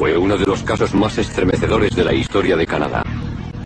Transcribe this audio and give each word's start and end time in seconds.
Fue 0.00 0.16
uno 0.16 0.38
de 0.38 0.46
los 0.46 0.62
casos 0.62 0.94
más 0.94 1.18
estremecedores 1.18 1.94
de 1.94 2.02
la 2.02 2.14
historia 2.14 2.56
de 2.56 2.66
Canadá. 2.66 3.04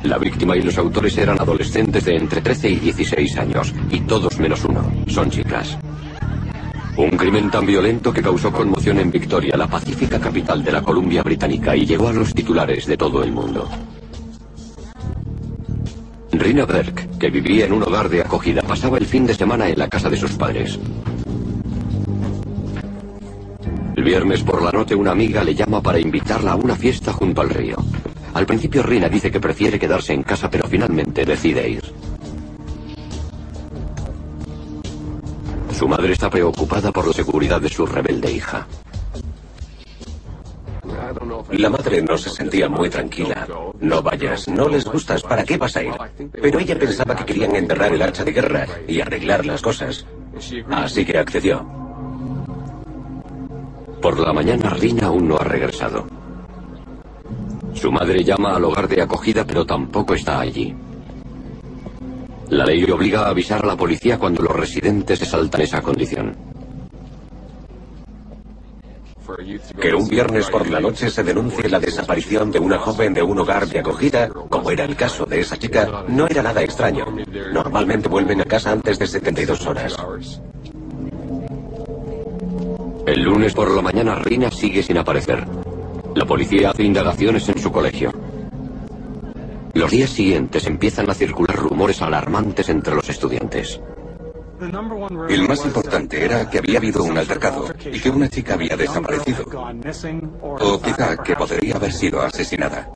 La 0.03 0.19
víctima 0.19 0.57
y 0.57 0.63
los 0.63 0.77
autores 0.79 1.17
eran 1.17 1.41
adolescentes 1.41 2.05
de 2.07 2.17
entre 2.17 2.41
13 2.41 2.71
y 2.71 2.77
16 2.81 3.39
años, 3.39 3.73
y 3.89 4.01
todos 4.01 4.41
menos 4.41 4.65
uno 4.65 4.83
son 5.07 5.31
chicas. 5.31 5.79
Un 6.97 7.11
crimen 7.11 7.53
tan 7.53 7.65
violento 7.65 8.13
que 8.13 8.21
causó 8.21 8.51
conmoción 8.51 8.99
en 8.99 9.13
Victoria, 9.13 9.57
la 9.57 9.69
pacífica 9.69 10.19
capital 10.19 10.65
de 10.65 10.73
la 10.73 10.83
Columbia 10.83 11.23
Británica, 11.23 11.77
y 11.77 11.87
llegó 11.87 12.09
a 12.09 12.13
los 12.13 12.35
titulares 12.35 12.85
de 12.87 12.97
todo 12.97 13.23
el 13.23 13.31
mundo. 13.31 13.69
Rina 16.33 16.67
Berg, 16.67 17.17
que 17.17 17.31
vivía 17.31 17.67
en 17.67 17.75
un 17.75 17.85
hogar 17.85 18.09
de 18.09 18.23
acogida, 18.23 18.63
pasaba 18.63 18.99
el 18.99 19.07
fin 19.07 19.25
de 19.25 19.35
semana 19.35 19.69
en 19.69 19.79
la 19.79 19.89
casa 19.89 20.11
de 20.11 20.17
sus 20.17 20.33
padres. 20.33 20.81
El 24.05 24.11
viernes 24.11 24.43
por 24.43 24.63
la 24.63 24.71
noche 24.71 24.95
una 24.95 25.13
amiga 25.13 25.43
le 25.43 25.55
llama 25.55 25.81
para 25.81 25.99
invitarla 25.99 26.53
a 26.53 26.57
una 26.57 26.77
fiesta 26.77 27.11
junto 27.11 27.41
al 27.41 27.49
río. 27.49 27.79
Al 28.35 28.45
principio 28.45 28.83
Rina 28.83 29.09
dice 29.09 29.31
que 29.31 29.41
prefiere 29.41 29.79
quedarse 29.79 30.13
en 30.13 30.23
casa, 30.23 30.51
pero 30.51 30.69
finalmente 30.69 31.25
decide 31.25 31.67
ir. 31.67 31.83
Su 35.73 35.89
madre 35.89 36.13
está 36.13 36.29
preocupada 36.29 36.93
por 36.93 37.07
la 37.07 37.15
seguridad 37.15 37.63
de 37.63 37.71
su 37.71 37.87
rebelde 37.87 38.31
hija. 38.31 38.67
La 41.53 41.71
madre 41.71 42.03
no 42.03 42.19
se 42.19 42.29
sentía 42.29 42.69
muy 42.69 42.91
tranquila. 42.91 43.49
No 43.81 44.03
vayas, 44.03 44.49
no 44.49 44.69
les 44.69 44.85
gustas, 44.85 45.23
¿para 45.23 45.45
qué 45.45 45.57
vas 45.57 45.79
a 45.79 45.83
ir? 45.83 45.95
Pero 46.31 46.59
ella 46.59 46.79
pensaba 46.79 47.17
que 47.17 47.25
querían 47.25 47.57
enterrar 47.57 47.95
el 47.95 48.03
hacha 48.03 48.23
de 48.23 48.33
guerra 48.33 48.67
y 48.87 49.01
arreglar 49.01 49.47
las 49.47 49.63
cosas. 49.63 50.05
Así 50.69 51.07
que 51.07 51.17
accedió. 51.17 51.84
Por 54.05 54.21
la 54.21 54.35
mañana 54.35 54.69
Rina 54.69 55.07
aún 55.07 55.27
no 55.27 55.39
ha 55.39 55.45
regresado. 55.45 56.07
Su 57.73 57.91
madre 57.91 58.23
llama 58.23 58.55
al 58.55 58.65
hogar 58.65 58.87
de 58.87 59.01
acogida 59.01 59.47
pero 59.47 59.65
tampoco 59.65 60.13
está 60.13 60.41
allí. 60.41 60.77
La 62.51 62.67
ley 62.67 62.85
obliga 62.85 63.23
a 63.23 63.31
avisar 63.31 63.65
a 63.65 63.69
la 63.69 63.77
policía 63.79 64.19
cuando 64.19 64.43
los 64.43 64.55
residentes 64.55 65.21
se 65.21 65.25
saltan 65.25 65.63
esa 65.63 65.81
condición. 65.81 66.37
Que 69.81 69.95
un 69.95 70.07
viernes 70.07 70.51
por 70.51 70.69
la 70.69 70.81
noche 70.81 71.09
se 71.09 71.25
denuncie 71.25 71.71
la 71.71 71.81
desaparición 71.81 72.51
de 72.51 72.59
una 72.59 72.79
joven 72.79 73.15
de 73.15 73.23
un 73.23 73.39
hogar 73.39 73.67
de 73.67 73.79
acogida, 73.79 74.29
como 74.29 74.71
era 74.71 74.85
el 74.85 74.97
caso 74.97 75.25
de 75.25 75.41
esa 75.41 75.57
chica, 75.57 76.05
no 76.09 76.27
era 76.27 76.43
nada 76.43 76.63
extraño. 76.63 77.07
Normalmente 77.55 78.11
vuelven 78.11 78.43
a 78.43 78.45
casa 78.45 78.71
antes 78.71 78.99
de 78.99 79.07
72 79.07 79.67
horas. 79.67 79.97
El 83.07 83.23
lunes 83.23 83.53
por 83.53 83.71
la 83.71 83.83
mañana 83.83 84.15
Rina 84.15 84.51
sigue 84.51 84.83
sin 84.83 84.97
aparecer. 84.97 85.47
La 86.15 86.25
policía 86.25 86.71
hace 86.71 86.85
indagaciones 86.85 87.47
en 87.51 87.59
su 87.59 87.71
colegio. 87.71 88.11
Los 89.75 89.91
días 89.91 90.09
siguientes 90.09 90.67
empiezan 90.67 91.11
a 91.11 91.15
circular 91.15 91.57
rumores 91.57 92.01
alarmantes 92.01 92.69
entre 92.71 92.95
los 92.95 93.07
estudiantes. 93.11 93.79
El 95.29 95.47
más 95.47 95.67
importante 95.67 96.25
era 96.25 96.49
que 96.49 96.59
había 96.59 96.79
habido 96.79 97.05
un 97.05 97.19
altercado 97.19 97.67
y 97.93 98.01
que 98.01 98.09
una 98.09 98.29
chica 98.29 98.55
había 98.55 98.77
desaparecido. 98.77 99.45
O 100.41 100.81
quizá 100.81 101.17
que 101.19 101.37
podría 101.37 101.77
haber 101.77 101.93
sido 101.93 102.23
asesinada. 102.23 102.89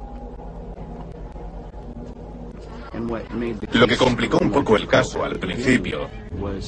Lo 3.73 3.87
que 3.87 3.97
complicó 3.97 4.39
un 4.39 4.51
poco 4.51 4.77
el 4.77 4.87
caso 4.87 5.25
al 5.25 5.39
principio 5.39 6.09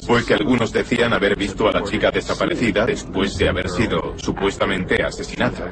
fue 0.05 0.25
que 0.25 0.33
algunos 0.33 0.71
decían 0.71 1.13
haber 1.13 1.35
visto 1.35 1.67
a 1.67 1.71
la 1.71 1.83
chica 1.83 2.11
desaparecida 2.11 2.85
después 2.85 3.37
de 3.37 3.49
haber 3.49 3.69
sido 3.69 4.13
supuestamente 4.17 5.03
asesinada. 5.03 5.71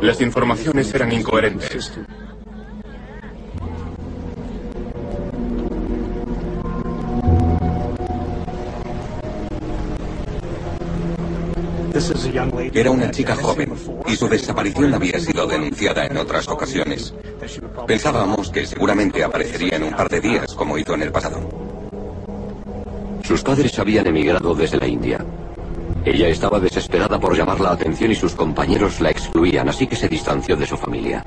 Las 0.00 0.20
informaciones 0.20 0.94
eran 0.94 1.12
incoherentes. 1.12 1.92
Era 12.72 12.90
una 12.90 13.10
chica 13.10 13.36
joven 13.36 13.74
y 14.06 14.16
su 14.16 14.26
desaparición 14.26 14.94
había 14.94 15.20
sido 15.20 15.46
denunciada 15.46 16.06
en 16.06 16.16
otras 16.16 16.48
ocasiones. 16.48 17.12
Pensábamos 17.86 18.48
que 18.48 18.66
seguramente 18.66 19.22
aparecería 19.22 19.76
en 19.76 19.84
un 19.84 19.92
par 19.92 20.08
de 20.08 20.20
días 20.20 20.54
como 20.54 20.78
hizo 20.78 20.94
en 20.94 21.02
el 21.02 21.12
pasado. 21.12 21.40
Sus 23.22 23.42
padres 23.42 23.78
habían 23.78 24.06
emigrado 24.06 24.54
desde 24.54 24.78
la 24.78 24.86
India. 24.86 25.24
Ella 26.04 26.28
estaba 26.28 26.58
desesperada 26.58 27.20
por 27.20 27.36
llamar 27.36 27.60
la 27.60 27.72
atención 27.72 28.10
y 28.10 28.14
sus 28.14 28.34
compañeros 28.34 29.00
la 29.00 29.10
excluían, 29.10 29.68
así 29.68 29.86
que 29.86 29.96
se 29.96 30.08
distanció 30.08 30.56
de 30.56 30.66
su 30.66 30.76
familia. 30.76 31.22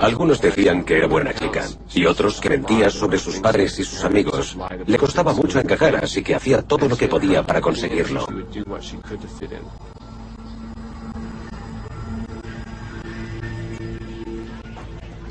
Algunos 0.00 0.40
decían 0.40 0.84
que 0.84 0.98
era 0.98 1.06
buena 1.06 1.32
chica 1.34 1.66
y 1.94 2.06
otros 2.06 2.40
que 2.40 2.50
mentía 2.50 2.90
sobre 2.90 3.18
sus 3.18 3.38
padres 3.40 3.78
y 3.78 3.84
sus 3.84 4.04
amigos. 4.04 4.56
Le 4.86 4.98
costaba 4.98 5.32
mucho 5.32 5.58
encajar, 5.60 5.96
así 5.96 6.22
que 6.22 6.34
hacía 6.34 6.62
todo 6.62 6.88
lo 6.88 6.96
que 6.96 7.08
podía 7.08 7.42
para 7.42 7.60
conseguirlo. 7.60 8.26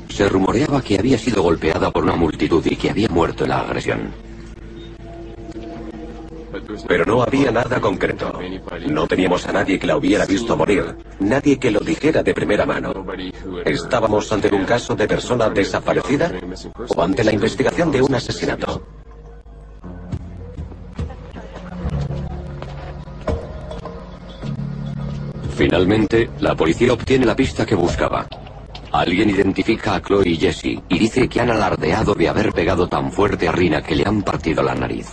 Se 0.08 0.28
rumoreaba 0.28 0.82
que 0.82 0.98
había 0.98 1.18
sido 1.18 1.42
golpeada 1.42 1.90
por 1.90 2.04
una 2.04 2.16
multitud 2.16 2.64
y 2.66 2.76
que 2.76 2.90
había 2.90 3.08
muerto 3.08 3.44
en 3.44 3.50
la 3.50 3.60
agresión. 3.60 4.31
Pero 6.86 7.04
no 7.04 7.22
había 7.22 7.50
nada 7.50 7.80
concreto. 7.80 8.32
No 8.88 9.06
teníamos 9.06 9.46
a 9.46 9.52
nadie 9.52 9.78
que 9.78 9.86
la 9.86 9.96
hubiera 9.96 10.26
visto 10.26 10.56
morir, 10.56 10.96
nadie 11.20 11.58
que 11.58 11.70
lo 11.70 11.80
dijera 11.80 12.22
de 12.22 12.34
primera 12.34 12.66
mano. 12.66 12.92
¿Estábamos 13.64 14.30
ante 14.32 14.54
un 14.54 14.64
caso 14.64 14.94
de 14.94 15.06
persona 15.06 15.48
desaparecida 15.50 16.32
o 16.94 17.02
ante 17.02 17.24
la 17.24 17.32
investigación 17.32 17.90
de 17.90 18.02
un 18.02 18.14
asesinato? 18.14 18.82
Finalmente, 25.56 26.30
la 26.40 26.54
policía 26.54 26.92
obtiene 26.92 27.26
la 27.26 27.36
pista 27.36 27.64
que 27.64 27.74
buscaba. 27.74 28.26
Alguien 28.90 29.30
identifica 29.30 29.94
a 29.94 30.02
Chloe 30.02 30.28
y 30.28 30.36
Jesse 30.36 30.82
y 30.88 30.98
dice 30.98 31.28
que 31.28 31.40
han 31.40 31.50
alardeado 31.50 32.14
de 32.14 32.28
haber 32.28 32.52
pegado 32.52 32.88
tan 32.88 33.12
fuerte 33.12 33.48
a 33.48 33.52
Rina 33.52 33.82
que 33.82 33.94
le 33.94 34.04
han 34.04 34.22
partido 34.22 34.62
la 34.62 34.74
nariz. 34.74 35.08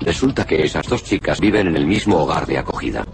Resulta 0.00 0.44
que 0.44 0.64
esas 0.64 0.86
dos 0.86 1.02
chicas 1.02 1.40
viven 1.40 1.68
en 1.68 1.76
el 1.76 1.86
mismo 1.86 2.18
hogar 2.18 2.46
de 2.46 2.58
acogida. 2.58 3.04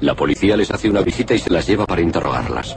La 0.00 0.14
policía 0.14 0.56
les 0.56 0.70
hace 0.70 0.88
una 0.88 1.02
visita 1.02 1.34
y 1.34 1.38
se 1.38 1.50
las 1.50 1.66
lleva 1.66 1.86
para 1.86 2.00
interrogarlas. 2.00 2.76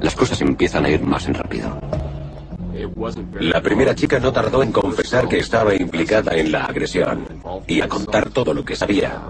Las 0.00 0.14
cosas 0.14 0.40
empiezan 0.40 0.84
a 0.84 0.90
ir 0.90 1.02
más 1.02 1.26
en 1.26 1.34
rápido. 1.34 1.78
La 3.40 3.60
primera 3.60 3.94
chica 3.94 4.18
no 4.18 4.32
tardó 4.32 4.62
en 4.62 4.72
confesar 4.72 5.28
que 5.28 5.38
estaba 5.38 5.74
implicada 5.74 6.34
en 6.34 6.50
la 6.50 6.64
agresión 6.64 7.26
y 7.66 7.80
a 7.80 7.88
contar 7.88 8.30
todo 8.30 8.54
lo 8.54 8.64
que 8.64 8.74
sabía. 8.74 9.20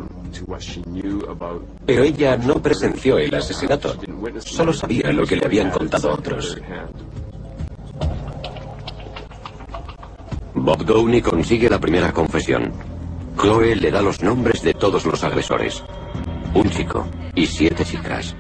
Pero 1.85 2.03
ella 2.05 2.37
no 2.37 2.55
presenció 2.63 3.19
el 3.19 3.35
asesinato, 3.35 3.97
solo 4.39 4.73
sabía 4.73 5.13
lo 5.13 5.27
que 5.27 5.37
le 5.37 5.47
habían 5.47 5.71
contado 5.71 6.13
otros. 6.13 6.57
Bob 10.55 10.85
Downey 10.85 11.23
consigue 11.23 11.69
la 11.69 11.81
primera 11.81 12.13
confesión. 12.13 12.73
Chloe 13.37 13.75
le 13.75 13.91
da 13.91 14.03
los 14.03 14.23
nombres 14.23 14.63
de 14.63 14.75
todos 14.75 15.07
los 15.07 15.25
agresores. 15.25 15.83
Un 16.55 16.69
chico 16.69 17.07
y 17.35 17.47
siete 17.47 17.85
chicas. 17.85 18.37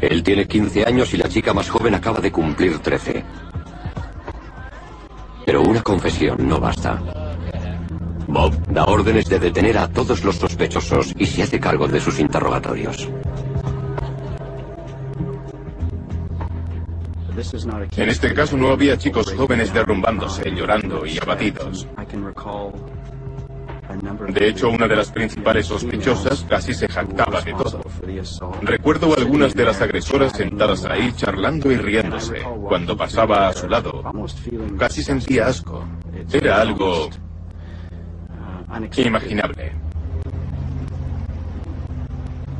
Él 0.00 0.22
tiene 0.22 0.46
15 0.46 0.84
años 0.84 1.14
y 1.14 1.16
la 1.16 1.28
chica 1.28 1.54
más 1.54 1.70
joven 1.70 1.94
acaba 1.94 2.20
de 2.20 2.30
cumplir 2.30 2.78
13. 2.78 3.24
Pero 5.46 5.62
una 5.62 5.82
confesión 5.82 6.46
no 6.46 6.60
basta. 6.60 7.00
Bob 8.28 8.54
da 8.68 8.84
órdenes 8.84 9.26
de 9.26 9.38
detener 9.38 9.78
a 9.78 9.88
todos 9.88 10.24
los 10.24 10.36
sospechosos 10.36 11.14
y 11.16 11.24
se 11.26 11.42
hace 11.42 11.58
cargo 11.58 11.88
de 11.88 12.00
sus 12.00 12.20
interrogatorios. 12.20 13.08
En 17.96 18.08
este 18.08 18.32
caso 18.32 18.56
no 18.56 18.68
había 18.68 18.96
chicos 18.96 19.32
jóvenes 19.34 19.72
derrumbándose, 19.72 20.50
llorando 20.52 21.04
y 21.04 21.18
abatidos. 21.18 21.86
De 24.28 24.48
hecho, 24.48 24.70
una 24.70 24.88
de 24.88 24.96
las 24.96 25.10
principales 25.10 25.66
sospechosas 25.66 26.44
casi 26.48 26.74
se 26.74 26.88
jactaba 26.88 27.40
de 27.42 27.52
todo. 27.52 27.82
Recuerdo 28.62 29.14
algunas 29.16 29.54
de 29.54 29.64
las 29.64 29.80
agresoras 29.80 30.32
sentadas 30.32 30.84
ahí 30.86 31.12
charlando 31.12 31.70
y 31.70 31.76
riéndose. 31.76 32.42
Cuando 32.68 32.96
pasaba 32.96 33.48
a 33.48 33.52
su 33.52 33.68
lado, 33.68 34.02
casi 34.78 35.02
sentía 35.02 35.46
asco. 35.46 35.84
Era 36.32 36.60
algo 36.60 37.10
inimaginable. 38.96 39.85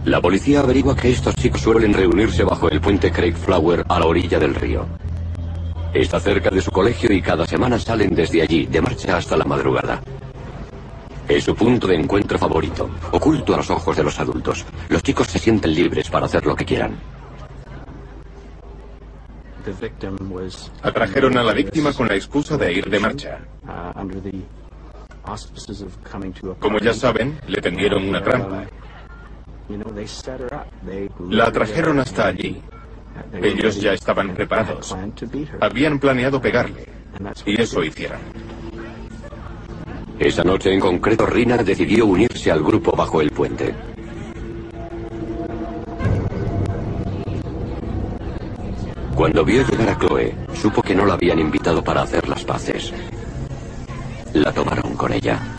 La 0.06 0.20
policía 0.20 0.60
averigua 0.60 0.94
que 0.94 1.10
estos 1.10 1.34
chicos 1.34 1.62
suelen 1.62 1.92
reunirse 1.92 2.44
bajo 2.44 2.70
el 2.70 2.80
puente 2.80 3.10
Craig 3.10 3.34
Flower 3.34 3.84
a 3.88 3.98
la 3.98 4.06
orilla 4.06 4.38
del 4.38 4.54
río. 4.54 4.86
Está 5.92 6.20
cerca 6.20 6.48
de 6.48 6.60
su 6.60 6.70
colegio 6.70 7.12
y 7.12 7.20
cada 7.20 7.44
semana 7.44 7.76
salen 7.80 8.14
desde 8.14 8.40
allí, 8.40 8.66
de 8.66 8.80
marcha 8.80 9.16
hasta 9.16 9.36
la 9.36 9.44
madrugada. 9.44 10.00
Es 11.28 11.42
su 11.42 11.56
punto 11.56 11.88
de 11.88 11.96
encuentro 11.96 12.38
favorito, 12.38 12.88
oculto 13.10 13.54
a 13.54 13.56
los 13.56 13.68
ojos 13.68 13.96
de 13.96 14.04
los 14.04 14.20
adultos. 14.20 14.64
Los 14.90 15.02
chicos 15.02 15.26
se 15.26 15.40
sienten 15.40 15.74
libres 15.74 16.08
para 16.08 16.26
hacer 16.26 16.46
lo 16.46 16.54
que 16.54 16.64
quieran. 16.64 16.96
Atrajeron 20.82 21.36
a 21.36 21.42
la 21.42 21.52
víctima 21.52 21.92
con 21.92 22.06
la 22.06 22.14
excusa 22.14 22.56
de 22.56 22.72
ir 22.72 22.88
de 22.88 23.00
marcha. 23.00 23.40
Como 26.60 26.78
ya 26.78 26.94
saben, 26.94 27.40
le 27.48 27.60
tendieron 27.60 28.08
una 28.08 28.22
trampa. 28.22 28.66
La 31.30 31.44
atrajeron 31.44 32.00
hasta 32.00 32.28
allí. 32.28 32.60
Ellos 33.42 33.80
ya 33.80 33.92
estaban 33.92 34.34
preparados. 34.34 34.96
Habían 35.60 35.98
planeado 35.98 36.40
pegarle. 36.40 36.86
Y 37.44 37.60
eso 37.60 37.82
hicieron. 37.82 38.18
Esa 40.18 40.44
noche 40.44 40.72
en 40.72 40.80
concreto, 40.80 41.26
Rina 41.26 41.58
decidió 41.58 42.06
unirse 42.06 42.50
al 42.50 42.62
grupo 42.62 42.92
bajo 42.92 43.20
el 43.20 43.30
puente. 43.30 43.74
Cuando 49.14 49.44
vio 49.44 49.66
llegar 49.66 49.88
a 49.88 49.98
Chloe, 49.98 50.34
supo 50.54 50.82
que 50.82 50.94
no 50.94 51.06
la 51.06 51.14
habían 51.14 51.38
invitado 51.38 51.82
para 51.82 52.02
hacer 52.02 52.28
las 52.28 52.44
paces. 52.44 52.92
La 54.34 54.52
tomaron 54.52 54.94
con 54.94 55.12
ella. 55.12 55.55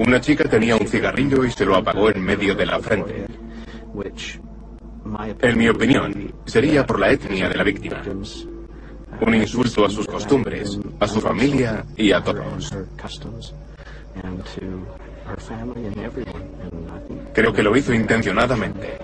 Una 0.00 0.18
chica 0.18 0.48
tenía 0.48 0.76
un 0.76 0.88
cigarrillo 0.88 1.44
y 1.44 1.50
se 1.50 1.66
lo 1.66 1.76
apagó 1.76 2.08
en 2.08 2.22
medio 2.22 2.54
de 2.54 2.64
la 2.64 2.78
frente. 2.80 3.26
En 5.42 5.58
mi 5.58 5.68
opinión, 5.68 6.32
sería 6.46 6.86
por 6.86 6.98
la 6.98 7.10
etnia 7.10 7.50
de 7.50 7.54
la 7.54 7.62
víctima. 7.62 8.02
Un 9.20 9.34
insulto 9.34 9.84
a 9.84 9.90
sus 9.90 10.06
costumbres, 10.06 10.80
a 10.98 11.06
su 11.06 11.20
familia 11.20 11.84
y 11.98 12.12
a 12.12 12.24
todos. 12.24 12.72
Creo 17.34 17.52
que 17.52 17.62
lo 17.62 17.76
hizo 17.76 17.92
intencionadamente. 17.92 18.96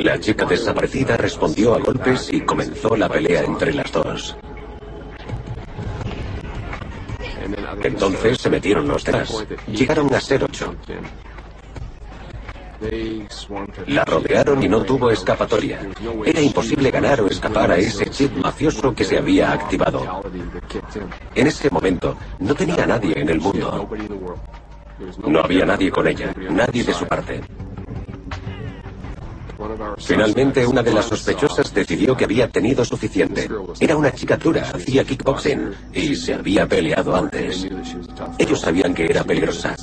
La 0.00 0.18
chica 0.18 0.46
desaparecida 0.46 1.16
respondió 1.16 1.76
a 1.76 1.78
golpes 1.78 2.28
y 2.32 2.40
comenzó 2.40 2.96
la 2.96 3.08
pelea 3.08 3.44
entre 3.44 3.72
las 3.72 3.92
dos. 3.92 4.36
Entonces 7.82 8.38
se 8.38 8.50
metieron 8.50 8.88
los 8.88 9.04
demás. 9.04 9.46
Llegaron 9.66 10.12
a 10.14 10.20
ser 10.20 10.44
ocho. 10.44 10.74
La 13.88 14.04
rodearon 14.04 14.62
y 14.62 14.68
no 14.68 14.82
tuvo 14.82 15.10
escapatoria. 15.10 15.80
Era 16.24 16.40
imposible 16.40 16.90
ganar 16.90 17.20
o 17.20 17.26
escapar 17.26 17.72
a 17.72 17.76
ese 17.76 18.08
chip 18.08 18.32
mafioso 18.36 18.94
que 18.94 19.04
se 19.04 19.18
había 19.18 19.52
activado. 19.52 20.22
En 21.34 21.46
ese 21.46 21.68
momento 21.70 22.16
no 22.38 22.54
tenía 22.54 22.86
nadie 22.86 23.20
en 23.20 23.28
el 23.28 23.40
mundo. 23.40 23.88
No 25.26 25.40
había 25.40 25.66
nadie 25.66 25.90
con 25.90 26.06
ella, 26.06 26.32
nadie 26.50 26.84
de 26.84 26.94
su 26.94 27.06
parte. 27.06 27.40
Finalmente, 29.98 30.66
una 30.66 30.82
de 30.82 30.92
las 30.92 31.06
sospechosas 31.06 31.72
decidió 31.72 32.16
que 32.16 32.24
había 32.24 32.48
tenido 32.48 32.84
suficiente. 32.84 33.48
Era 33.78 33.96
una 33.96 34.12
chica 34.12 34.36
dura, 34.36 34.70
hacía 34.72 35.04
kickboxing 35.04 35.70
y 35.92 36.14
se 36.16 36.34
había 36.34 36.66
peleado 36.66 37.14
antes. 37.14 37.66
Ellos 38.38 38.60
sabían 38.60 38.94
que 38.94 39.06
era 39.06 39.24
peligrosa. 39.24 39.76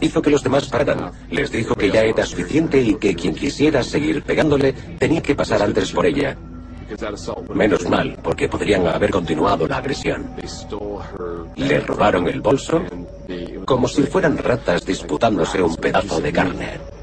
Hizo 0.00 0.22
que 0.22 0.30
los 0.30 0.42
demás 0.42 0.68
pararan. 0.68 1.10
Les 1.30 1.50
dijo 1.50 1.74
que 1.74 1.90
ya 1.90 2.02
era 2.02 2.26
suficiente 2.26 2.80
y 2.80 2.94
que 2.96 3.14
quien 3.14 3.34
quisiera 3.34 3.82
seguir 3.82 4.22
pegándole 4.22 4.72
tenía 4.98 5.22
que 5.22 5.34
pasar 5.34 5.62
antes 5.62 5.92
por 5.92 6.06
ella. 6.06 6.36
Menos 7.54 7.88
mal, 7.88 8.18
porque 8.22 8.48
podrían 8.48 8.86
haber 8.86 9.10
continuado 9.10 9.66
la 9.66 9.78
agresión. 9.78 10.34
Le 11.56 11.80
robaron 11.80 12.28
el 12.28 12.40
bolso 12.40 12.82
como 13.64 13.88
si 13.88 14.02
fueran 14.02 14.36
ratas 14.36 14.84
disputándose 14.84 15.62
un 15.62 15.76
pedazo 15.76 16.20
de 16.20 16.32
carne. 16.32 17.01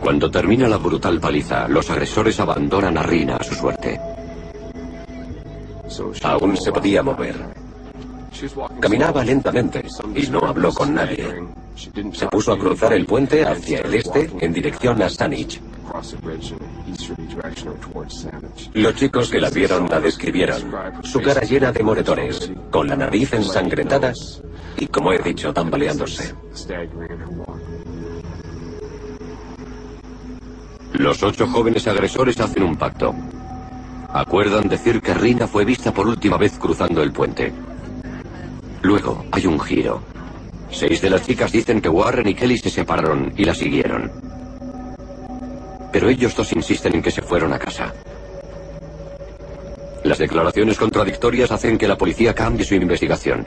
Cuando 0.00 0.30
termina 0.30 0.68
la 0.68 0.76
brutal 0.76 1.20
paliza, 1.20 1.68
los 1.68 1.88
agresores 1.90 2.38
abandonan 2.40 2.98
a 2.98 3.02
Rina 3.02 3.36
a 3.36 3.44
su 3.44 3.54
suerte. 3.54 4.00
Aún 6.22 6.56
se 6.56 6.72
podía 6.72 7.02
mover. 7.02 7.36
Caminaba 8.80 9.24
lentamente 9.24 9.84
y 10.14 10.26
no 10.26 10.40
habló 10.40 10.72
con 10.72 10.94
nadie. 10.94 11.42
Se 12.12 12.26
puso 12.26 12.52
a 12.52 12.58
cruzar 12.58 12.92
el 12.92 13.06
puente 13.06 13.44
hacia 13.44 13.80
el 13.80 13.94
este 13.94 14.30
en 14.40 14.52
dirección 14.52 15.00
a 15.02 15.08
Sanich. 15.08 15.60
Los 18.74 18.94
chicos 18.96 19.30
que 19.30 19.40
la 19.40 19.50
vieron 19.50 19.88
la 19.88 20.00
describieron. 20.00 20.74
Su 21.02 21.20
cara 21.20 21.42
llena 21.42 21.72
de 21.72 21.82
moretones, 21.82 22.50
con 22.70 22.88
la 22.88 22.96
nariz 22.96 23.32
ensangrentada 23.32 24.12
y, 24.76 24.86
como 24.86 25.12
he 25.12 25.18
dicho, 25.18 25.52
tambaleándose. 25.52 26.34
Los 30.94 31.24
ocho 31.24 31.48
jóvenes 31.48 31.88
agresores 31.88 32.38
hacen 32.38 32.62
un 32.62 32.76
pacto. 32.76 33.12
Acuerdan 34.12 34.68
decir 34.68 35.02
que 35.02 35.12
Rina 35.12 35.48
fue 35.48 35.64
vista 35.64 35.92
por 35.92 36.06
última 36.06 36.36
vez 36.36 36.56
cruzando 36.56 37.02
el 37.02 37.12
puente. 37.12 37.52
Luego 38.82 39.24
hay 39.32 39.44
un 39.46 39.58
giro. 39.58 40.00
Seis 40.70 41.00
de 41.00 41.10
las 41.10 41.26
chicas 41.26 41.50
dicen 41.50 41.80
que 41.80 41.88
Warren 41.88 42.28
y 42.28 42.34
Kelly 42.34 42.58
se 42.58 42.70
separaron 42.70 43.32
y 43.36 43.44
la 43.44 43.56
siguieron. 43.56 44.12
Pero 45.90 46.08
ellos 46.08 46.36
dos 46.36 46.52
insisten 46.52 46.94
en 46.94 47.02
que 47.02 47.10
se 47.10 47.22
fueron 47.22 47.52
a 47.52 47.58
casa. 47.58 47.92
Las 50.04 50.18
declaraciones 50.18 50.78
contradictorias 50.78 51.50
hacen 51.50 51.76
que 51.76 51.88
la 51.88 51.98
policía 51.98 52.34
cambie 52.34 52.64
su 52.64 52.76
investigación. 52.76 53.44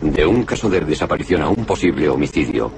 De 0.00 0.26
un 0.26 0.42
caso 0.42 0.68
de 0.68 0.80
desaparición 0.80 1.42
a 1.42 1.48
un 1.48 1.64
posible 1.64 2.08
homicidio, 2.08 2.72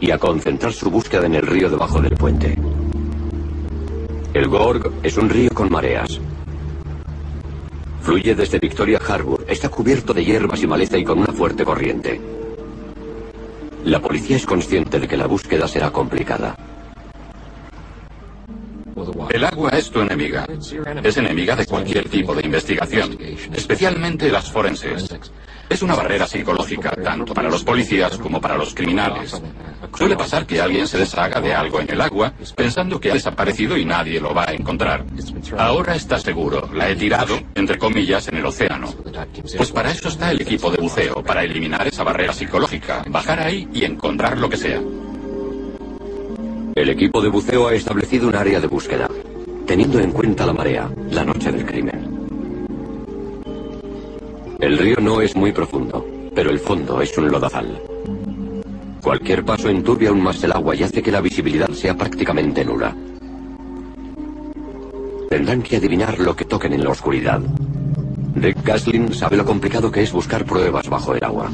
y 0.00 0.10
a 0.10 0.18
concentrar 0.18 0.72
su 0.72 0.90
búsqueda 0.90 1.26
en 1.26 1.34
el 1.34 1.46
río 1.46 1.70
debajo 1.70 2.00
del 2.00 2.14
puente. 2.14 2.56
El 4.34 4.48
Gorg 4.48 4.92
es 5.02 5.16
un 5.16 5.28
río 5.28 5.50
con 5.54 5.70
mareas. 5.70 6.20
Fluye 8.02 8.34
desde 8.34 8.58
Victoria 8.58 9.00
Harbour, 9.06 9.44
está 9.48 9.68
cubierto 9.68 10.12
de 10.12 10.24
hierbas 10.24 10.62
y 10.62 10.66
maleza 10.66 10.98
y 10.98 11.04
con 11.04 11.18
una 11.18 11.32
fuerte 11.32 11.64
corriente. 11.64 12.20
La 13.84 14.00
policía 14.00 14.36
es 14.36 14.46
consciente 14.46 15.00
de 15.00 15.08
que 15.08 15.16
la 15.16 15.26
búsqueda 15.26 15.66
será 15.66 15.90
complicada. 15.90 16.56
El 19.30 19.44
agua 19.44 19.70
es 19.70 19.90
tu 19.90 20.00
enemiga. 20.00 20.46
Es 21.02 21.16
enemiga 21.16 21.56
de 21.56 21.66
cualquier 21.66 22.08
tipo 22.08 22.34
de 22.34 22.44
investigación, 22.44 23.18
especialmente 23.52 24.30
las 24.30 24.50
forenses. 24.50 25.08
Es 25.68 25.82
una 25.82 25.96
barrera 25.96 26.26
psicológica, 26.26 26.90
tanto 27.02 27.34
para 27.34 27.50
los 27.50 27.64
policías 27.64 28.16
como 28.18 28.40
para 28.40 28.56
los 28.56 28.72
criminales. 28.72 29.40
Suele 29.96 30.16
pasar 30.16 30.46
que 30.46 30.60
alguien 30.60 30.86
se 30.86 30.98
deshaga 30.98 31.40
de 31.40 31.54
algo 31.54 31.80
en 31.80 31.90
el 31.90 32.00
agua 32.00 32.32
pensando 32.54 33.00
que 33.00 33.10
ha 33.10 33.14
desaparecido 33.14 33.76
y 33.76 33.84
nadie 33.84 34.20
lo 34.20 34.32
va 34.32 34.48
a 34.48 34.54
encontrar. 34.54 35.04
Ahora 35.58 35.96
está 35.96 36.18
seguro, 36.18 36.70
la 36.72 36.88
he 36.88 36.96
tirado, 36.96 37.38
entre 37.54 37.78
comillas, 37.78 38.28
en 38.28 38.36
el 38.36 38.46
océano. 38.46 38.94
Pues 39.56 39.72
para 39.72 39.90
eso 39.90 40.08
está 40.08 40.30
el 40.30 40.40
equipo 40.40 40.70
de 40.70 40.78
buceo, 40.78 41.22
para 41.24 41.42
eliminar 41.42 41.86
esa 41.86 42.04
barrera 42.04 42.32
psicológica, 42.32 43.04
bajar 43.08 43.40
ahí 43.40 43.68
y 43.72 43.84
encontrar 43.84 44.38
lo 44.38 44.48
que 44.48 44.56
sea. 44.56 44.80
El 46.76 46.90
equipo 46.90 47.22
de 47.22 47.30
buceo 47.30 47.68
ha 47.68 47.74
establecido 47.74 48.28
un 48.28 48.36
área 48.36 48.60
de 48.60 48.66
búsqueda, 48.66 49.08
teniendo 49.66 49.98
en 49.98 50.12
cuenta 50.12 50.44
la 50.44 50.52
marea, 50.52 50.92
la 51.10 51.24
noche 51.24 51.50
del 51.50 51.64
crimen. 51.64 52.28
El 54.60 54.76
río 54.76 54.96
no 55.00 55.22
es 55.22 55.34
muy 55.34 55.52
profundo, 55.52 56.06
pero 56.34 56.50
el 56.50 56.58
fondo 56.58 57.00
es 57.00 57.16
un 57.16 57.30
lodazal. 57.30 57.80
Cualquier 59.02 59.42
paso 59.42 59.70
enturbia 59.70 60.10
aún 60.10 60.20
más 60.20 60.44
el 60.44 60.52
agua 60.52 60.76
y 60.76 60.82
hace 60.82 61.02
que 61.02 61.10
la 61.10 61.22
visibilidad 61.22 61.70
sea 61.70 61.96
prácticamente 61.96 62.62
nula. 62.62 62.94
Tendrán 65.30 65.62
que 65.62 65.76
adivinar 65.76 66.18
lo 66.18 66.36
que 66.36 66.44
toquen 66.44 66.74
en 66.74 66.84
la 66.84 66.90
oscuridad. 66.90 67.40
Rick 68.34 68.62
Gaslin 68.62 69.14
sabe 69.14 69.38
lo 69.38 69.46
complicado 69.46 69.90
que 69.90 70.02
es 70.02 70.12
buscar 70.12 70.44
pruebas 70.44 70.90
bajo 70.90 71.14
el 71.14 71.24
agua. 71.24 71.50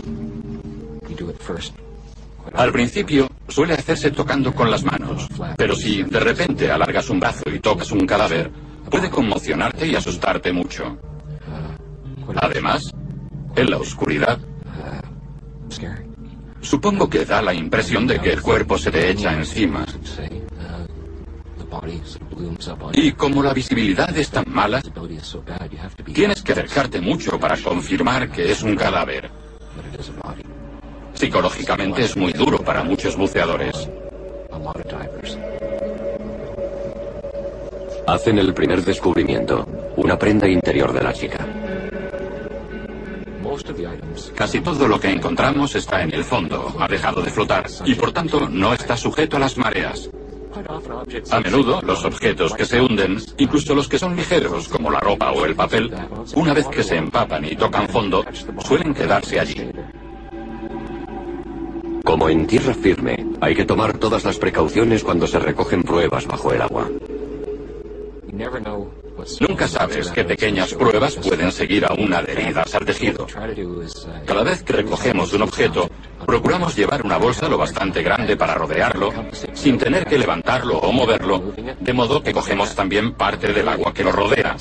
Al 2.55 2.73
principio 2.73 3.29
suele 3.53 3.75
hacerse 3.75 4.11
tocando 4.11 4.55
con 4.55 4.71
las 4.71 4.83
manos, 4.83 5.29
pero 5.57 5.77
si 5.77 6.03
de 6.03 6.21
repente 6.21 6.71
alargas 6.71 7.11
un 7.11 7.21
brazo 7.21 7.43
y 7.53 7.59
tocas 7.61 7.93
un 7.93 8.07
cadáver, 8.07 8.51
puede 8.91 9.11
conmocionarte 9.11 9.87
y 9.87 9.95
asustarte 9.95 10.53
mucho. 10.53 10.97
Además, 12.37 12.91
en 13.55 13.71
la 13.71 13.77
oscuridad, 13.77 14.39
supongo 16.63 17.11
que 17.11 17.27
da 17.27 17.43
la 17.43 17.53
impresión 17.53 18.07
de 18.07 18.19
que 18.21 18.33
el 18.33 18.41
cuerpo 18.41 18.79
se 18.79 18.91
te 18.91 19.11
echa 19.11 19.35
encima. 19.35 19.85
Y 22.95 23.13
como 23.13 23.43
la 23.43 23.53
visibilidad 23.53 24.17
es 24.17 24.31
tan 24.31 24.45
mala, 24.49 24.83
tienes 26.15 26.43
que 26.43 26.53
acercarte 26.53 27.01
mucho 27.01 27.39
para 27.39 27.57
confirmar 27.59 28.31
que 28.31 28.51
es 28.51 28.63
un 28.63 28.77
cadáver. 28.77 29.42
Psicológicamente 31.23 32.03
es 32.03 32.17
muy 32.17 32.33
duro 32.33 32.59
para 32.59 32.83
muchos 32.83 33.17
buceadores. 33.17 33.89
Hacen 38.09 38.39
el 38.41 38.53
primer 38.53 38.85
descubrimiento, 38.85 39.65
una 39.95 40.19
prenda 40.19 40.49
interior 40.49 40.93
de 40.93 41.01
la 41.01 41.13
chica. 41.13 41.47
Casi 44.35 44.61
todo 44.63 44.89
lo 44.89 44.99
que 44.99 45.11
encontramos 45.11 45.77
está 45.77 46.03
en 46.03 46.13
el 46.13 46.25
fondo, 46.25 46.75
ha 46.81 46.89
dejado 46.89 47.23
de 47.23 47.31
flotar 47.31 47.67
y 47.85 47.95
por 47.95 48.11
tanto 48.11 48.49
no 48.49 48.75
está 48.75 48.97
sujeto 48.97 49.37
a 49.37 49.41
las 49.41 49.57
mareas. 49.57 50.11
A 51.31 51.39
menudo 51.39 51.81
los 51.83 52.05
objetos 52.05 52.53
que 52.53 52.65
se 52.65 52.81
hunden, 52.81 53.19
incluso 53.39 53.77
los 53.77 53.89
que 53.89 54.01
son 54.01 54.17
ligeros, 54.17 54.67
como 54.67 54.91
la 54.91 54.99
ropa 54.99 55.31
o 55.31 55.47
el 55.47 55.55
papel, 55.55 55.95
una 56.35 56.53
vez 56.53 56.67
que 56.67 56.83
se 56.83 56.97
empapan 56.97 57.45
y 57.45 57.55
tocan 57.55 57.89
fondo, 57.89 58.25
suelen 58.67 58.93
quedarse 58.93 59.39
allí. 59.39 59.71
Como 62.05 62.29
en 62.29 62.47
tierra 62.47 62.75
firme, 62.75 63.27
hay 63.41 63.55
que 63.55 63.65
tomar 63.65 63.97
todas 63.99 64.25
las 64.25 64.39
precauciones 64.39 65.05
cuando 65.05 65.27
se 65.27 65.39
recogen 65.39 65.83
pruebas 65.83 66.27
bajo 66.27 66.53
el 66.53 66.63
agua. 66.63 66.91
Nunca 69.41 69.69
sabes 69.69 70.11
qué 70.11 70.25
pequeñas 70.25 70.75
pruebas 70.75 71.17
pueden 71.17 71.53
seguir 71.53 71.85
aún 71.85 72.13
adheridas 72.13 72.75
al 72.75 72.85
tejido. 72.85 73.27
Cada 74.27 74.43
vez 74.43 74.63
que 74.63 74.73
recogemos 74.73 75.33
un 75.33 75.43
objeto, 75.43 75.89
procuramos 76.27 76.75
llevar 76.75 77.05
una 77.05 77.19
bolsa 77.19 77.49
lo 77.49 77.59
bastante 77.59 78.03
grande 78.03 78.37
para 78.37 78.55
rodearlo, 78.55 79.13
sin 79.53 79.79
tener 79.79 80.07
que 80.07 80.19
levantarlo 80.19 80.79
o 80.79 80.93
moverlo, 80.93 81.53
de 81.79 81.93
modo 81.93 82.23
que 82.23 82.33
cogemos 82.33 82.75
también 82.75 83.13
parte 83.13 83.53
del 83.53 83.69
agua 83.69 83.93
que 83.93 84.03
lo 84.03 84.13
rodea. 84.13 84.57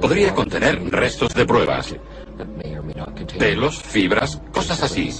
Podría 0.00 0.34
contener 0.34 0.82
restos 0.90 1.32
de 1.34 1.46
pruebas, 1.46 1.94
pelos, 3.38 3.82
fibras, 3.82 4.40
cosas 4.52 4.82
así. 4.82 5.10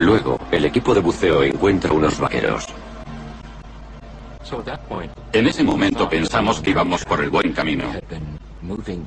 Luego, 0.00 0.38
el 0.50 0.64
equipo 0.64 0.94
de 0.94 1.00
buceo 1.00 1.42
encuentra 1.42 1.92
unos 1.92 2.18
vaqueros. 2.18 2.66
En 5.32 5.46
ese 5.46 5.62
momento 5.62 6.08
pensamos 6.08 6.60
que 6.60 6.70
íbamos 6.70 7.04
por 7.04 7.22
el 7.22 7.30
buen 7.30 7.52
camino. 7.52 7.84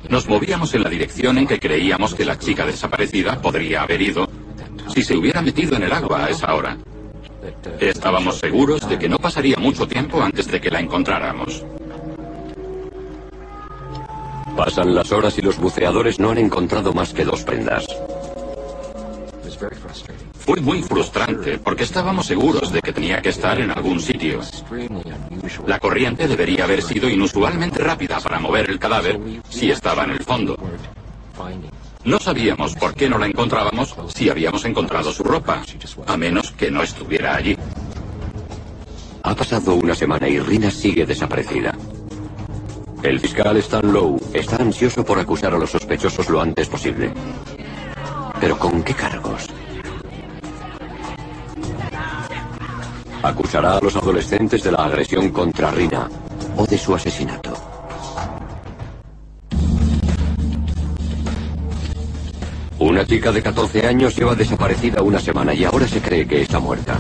Nos 0.10 0.28
movíamos 0.28 0.74
en 0.74 0.84
la 0.84 0.90
dirección 0.90 1.38
en 1.38 1.48
que 1.48 1.60
creíamos 1.60 2.14
que 2.14 2.26
la 2.26 2.38
chica 2.38 2.66
desaparecida 2.66 3.42
podría 3.42 3.84
haber 3.84 4.02
ido 4.02 4.28
si 4.94 5.04
se 5.04 5.16
hubiera 5.16 5.42
metido 5.42 5.76
en 5.76 5.84
el 5.84 5.92
agua 5.92 6.26
a 6.26 6.30
esa 6.30 6.54
hora. 6.54 6.78
Estábamos 7.80 8.40
seguros 8.40 8.88
de 8.88 9.00
que 9.00 9.10
no 9.10 9.18
pasaría 9.18 9.58
mucho 9.58 9.88
tiempo 9.88 10.22
antes 10.22 10.48
de 10.48 10.62
que 10.62 10.70
la 10.70 10.80
encontráramos. 10.80 11.64
Pasan 14.56 14.94
las 14.94 15.12
horas 15.12 15.38
y 15.38 15.42
los 15.42 15.58
buceadores 15.58 16.20
no 16.20 16.32
han 16.32 16.38
encontrado 16.38 16.94
más 16.94 17.14
que 17.14 17.26
dos 17.26 17.44
prendas. 17.44 17.86
Fue 20.40 20.60
muy 20.60 20.82
frustrante 20.82 21.60
porque 21.60 21.84
estábamos 21.84 22.26
seguros 22.26 22.72
de 22.72 22.82
que 22.82 22.92
tenía 22.92 23.22
que 23.22 23.30
estar 23.30 23.60
en 23.60 23.72
algún 23.72 24.00
sitio. 24.00 24.42
La 25.68 25.80
corriente 25.80 26.28
debería 26.28 26.64
haber 26.64 26.82
sido 26.82 27.10
inusualmente 27.10 27.84
rápida 27.84 28.20
para 28.20 28.40
mover 28.40 28.70
el 28.70 28.80
cadáver 28.80 29.20
si 29.50 29.72
estaba 29.72 30.04
en 30.04 30.12
el 30.12 30.24
fondo. 30.24 30.58
No 32.04 32.20
sabíamos 32.20 32.76
por 32.76 32.96
qué 32.96 33.08
no 33.08 33.20
la 33.20 33.28
encontrábamos 33.28 33.96
si 34.14 34.30
habíamos 34.30 34.66
encontrado 34.66 35.14
su 35.14 35.24
ropa, 35.24 35.64
a 36.08 36.18
menos 36.18 36.52
que 36.52 36.72
no 36.72 36.82
estuviera 36.82 37.36
allí. 37.36 37.56
Ha 39.24 39.36
pasado 39.36 39.76
una 39.76 39.94
semana 39.94 40.28
y 40.28 40.40
Rina 40.40 40.72
sigue 40.72 41.06
desaparecida. 41.06 41.76
El 43.04 43.20
fiscal 43.20 43.58
Stan 43.58 43.92
Lowe 43.92 44.20
está 44.32 44.58
ansioso 44.58 45.04
por 45.04 45.18
acusar 45.18 45.56
a 45.56 45.58
los 45.58 45.72
sospechosos 45.72 46.30
lo 46.30 46.40
antes 46.40 46.70
posible. 46.70 47.12
¿Pero 48.40 48.60
con 48.60 48.84
qué 48.84 48.94
cargos? 48.94 49.48
Acusará 53.24 53.78
a 53.78 53.82
los 53.82 53.96
adolescentes 53.96 54.64
de 54.64 54.72
la 54.72 54.86
agresión 54.86 55.32
contra 55.32 55.72
Rina 55.72 56.08
o 56.56 56.68
de 56.68 56.78
su 56.78 56.94
asesinato. 56.94 57.54
Una 62.78 63.04
chica 63.04 63.32
de 63.32 63.42
14 63.42 63.88
años 63.88 64.16
lleva 64.16 64.36
desaparecida 64.36 65.02
una 65.02 65.20
semana 65.20 65.56
y 65.56 65.64
ahora 65.64 65.88
se 65.88 66.02
cree 66.02 66.28
que 66.28 66.42
está 66.42 66.60
muerta. 66.60 67.00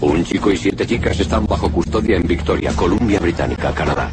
Un 0.00 0.24
chico 0.24 0.50
y 0.50 0.56
siete 0.56 0.84
chicas 0.84 1.20
están 1.20 1.46
bajo 1.46 1.70
custodia 1.70 2.16
en 2.16 2.26
Victoria, 2.26 2.72
Columbia 2.74 3.20
Británica, 3.20 3.72
Canadá. 3.72 4.10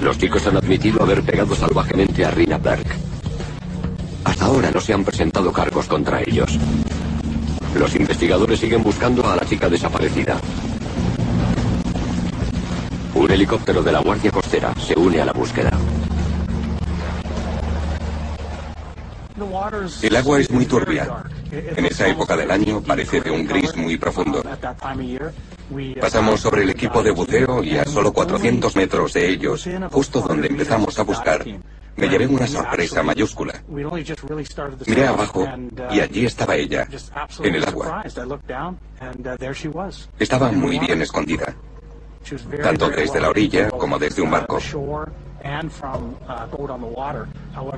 Los 0.00 0.18
chicos 0.18 0.46
han 0.46 0.56
admitido 0.56 1.02
haber 1.02 1.22
pegado 1.22 1.54
salvajemente 1.54 2.24
a 2.24 2.30
Rina 2.30 2.58
Berg. 2.58 2.86
Hasta 4.24 4.44
ahora 4.44 4.70
no 4.70 4.80
se 4.80 4.92
han 4.92 5.04
presentado 5.04 5.52
cargos 5.52 5.86
contra 5.86 6.20
ellos. 6.22 6.58
Los 7.76 7.94
investigadores 7.94 8.60
siguen 8.60 8.82
buscando 8.82 9.28
a 9.28 9.36
la 9.36 9.44
chica 9.44 9.68
desaparecida. 9.68 10.38
Un 13.14 13.30
helicóptero 13.30 13.82
de 13.82 13.92
la 13.92 14.00
Guardia 14.00 14.30
Costera 14.30 14.74
se 14.74 14.98
une 14.98 15.20
a 15.20 15.24
la 15.24 15.32
búsqueda. 15.32 15.70
El 20.02 20.16
agua 20.16 20.40
es 20.40 20.50
muy 20.50 20.66
turbia. 20.66 21.24
En 21.50 21.84
esa 21.86 22.08
época 22.08 22.36
del 22.36 22.50
año 22.50 22.80
parece 22.80 23.20
de 23.20 23.30
un 23.30 23.46
gris 23.46 23.76
muy 23.76 23.96
profundo. 23.96 24.42
Pasamos 26.00 26.40
sobre 26.40 26.62
el 26.62 26.70
equipo 26.70 27.02
de 27.02 27.10
buceo 27.10 27.62
y 27.62 27.76
a 27.76 27.84
solo 27.84 28.12
400 28.12 28.76
metros 28.76 29.12
de 29.12 29.28
ellos, 29.28 29.68
justo 29.90 30.20
donde 30.20 30.48
empezamos 30.48 30.98
a 30.98 31.02
buscar, 31.02 31.44
me 31.96 32.08
llevé 32.08 32.26
una 32.26 32.46
sorpresa 32.46 33.02
mayúscula. 33.02 33.62
Miré 34.86 35.06
abajo 35.06 35.46
y 35.90 36.00
allí 36.00 36.26
estaba 36.26 36.56
ella, 36.56 36.88
en 37.42 37.54
el 37.54 37.64
agua. 37.64 38.04
Estaba 40.18 40.52
muy 40.52 40.78
bien 40.78 41.02
escondida, 41.02 41.54
tanto 42.62 42.88
desde 42.90 43.20
la 43.20 43.28
orilla 43.28 43.70
como 43.70 43.98
desde 43.98 44.22
un 44.22 44.30
barco. 44.30 44.58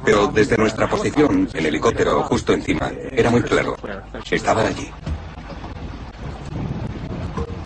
Pero 0.04 0.26
desde 0.28 0.56
nuestra 0.56 0.88
posición, 0.88 1.48
el 1.54 1.66
helicóptero 1.66 2.22
justo 2.24 2.52
encima, 2.52 2.92
era 3.10 3.30
muy 3.30 3.42
claro. 3.42 3.76
Estaba 4.30 4.66
allí. 4.66 4.90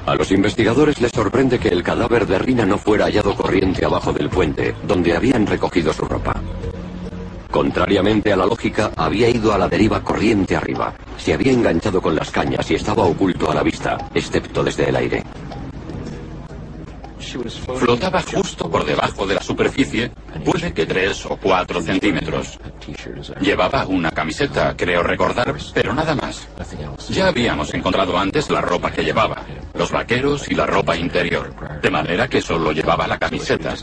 A 0.09 0.15
los 0.15 0.33
investigadores 0.33 1.03
les 1.03 1.13
sorprende 1.13 1.59
que 1.59 1.69
el 1.69 1.83
cadáver 1.83 2.27
de 2.27 2.39
Rina 2.39 2.65
no 2.65 2.79
fuera 2.79 3.05
hallado 3.05 3.37
corriente 3.37 3.85
abajo 3.85 4.11
del 4.11 4.31
puente, 4.31 4.75
donde 4.87 5.15
habían 5.15 5.47
recogido 5.47 5.93
su 5.93 6.07
ropa. 6.07 6.35
Contrariamente 7.51 8.33
a 8.33 8.37
la 8.37 8.47
lógica, 8.47 8.91
había 8.97 9.29
ido 9.29 9.53
a 9.53 9.59
la 9.59 9.69
deriva 9.69 10.03
corriente 10.03 10.57
arriba. 10.57 10.95
Se 11.19 11.35
había 11.35 11.53
enganchado 11.53 12.01
con 12.01 12.17
las 12.17 12.31
cañas 12.31 12.71
y 12.71 12.77
estaba 12.77 13.03
oculto 13.03 13.51
a 13.51 13.55
la 13.55 13.63
vista, 13.63 14.09
excepto 14.15 14.65
desde 14.65 14.89
el 14.89 14.97
aire. 14.97 15.25
Flotaba 17.77 18.23
justo 18.23 18.71
por 18.71 18.85
debajo 18.85 19.27
de 19.27 19.35
la 19.35 19.43
superficie, 19.43 20.11
puede 20.45 20.73
que 20.73 20.87
tres 20.87 21.27
o 21.27 21.37
cuatro 21.37 21.83
centímetros. 21.83 22.59
Llevaba 23.41 23.87
una 23.87 24.11
camiseta, 24.11 24.75
creo 24.77 25.03
recordar, 25.03 25.55
pero 25.75 25.95
nada 25.95 26.15
más. 26.15 26.49
Ya 27.11 27.29
habíamos 27.29 27.73
encontrado 27.75 28.19
antes 28.19 28.51
la 28.51 28.61
ropa 28.61 28.91
que 28.91 29.03
llevaba, 29.03 29.43
los 29.75 29.91
vaqueros 29.91 30.49
y 30.51 30.55
la 30.55 30.67
ropa 30.67 30.97
interior, 30.97 31.55
de 31.81 31.91
manera 31.91 32.29
que 32.29 32.41
solo 32.41 32.73
llevaba 32.73 33.07
la 33.07 33.19
camiseta. 33.19 33.75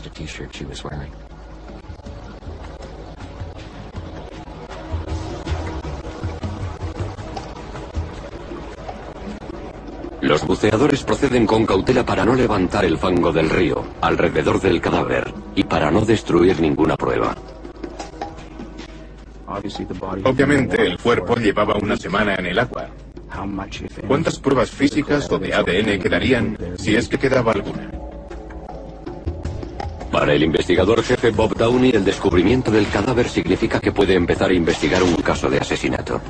Los 10.26 10.44
buceadores 10.44 11.04
proceden 11.04 11.46
con 11.46 11.64
cautela 11.64 12.04
para 12.04 12.24
no 12.24 12.34
levantar 12.34 12.84
el 12.84 12.98
fango 12.98 13.32
del 13.32 13.48
río 13.48 13.84
alrededor 14.00 14.60
del 14.60 14.80
cadáver 14.80 15.32
y 15.54 15.62
para 15.62 15.88
no 15.92 16.00
destruir 16.00 16.60
ninguna 16.60 16.96
prueba. 16.96 17.32
Obviamente 20.24 20.84
el 20.84 20.98
cuerpo 20.98 21.36
llevaba 21.36 21.76
una 21.80 21.96
semana 21.96 22.34
en 22.34 22.46
el 22.46 22.58
agua. 22.58 22.88
¿Cuántas 24.08 24.40
pruebas 24.40 24.68
físicas 24.68 25.30
o 25.30 25.38
de 25.38 25.54
ADN 25.54 26.00
quedarían 26.00 26.58
si 26.76 26.96
es 26.96 27.06
que 27.06 27.18
quedaba 27.18 27.52
alguna? 27.52 27.88
Para 30.10 30.32
el 30.32 30.42
investigador 30.42 31.04
jefe 31.04 31.30
Bob 31.30 31.56
Downey, 31.56 31.92
el 31.92 32.04
descubrimiento 32.04 32.72
del 32.72 32.88
cadáver 32.88 33.28
significa 33.28 33.78
que 33.78 33.92
puede 33.92 34.14
empezar 34.14 34.50
a 34.50 34.54
investigar 34.54 35.04
un 35.04 35.14
caso 35.16 35.48
de 35.48 35.58
asesinato. 35.58 36.20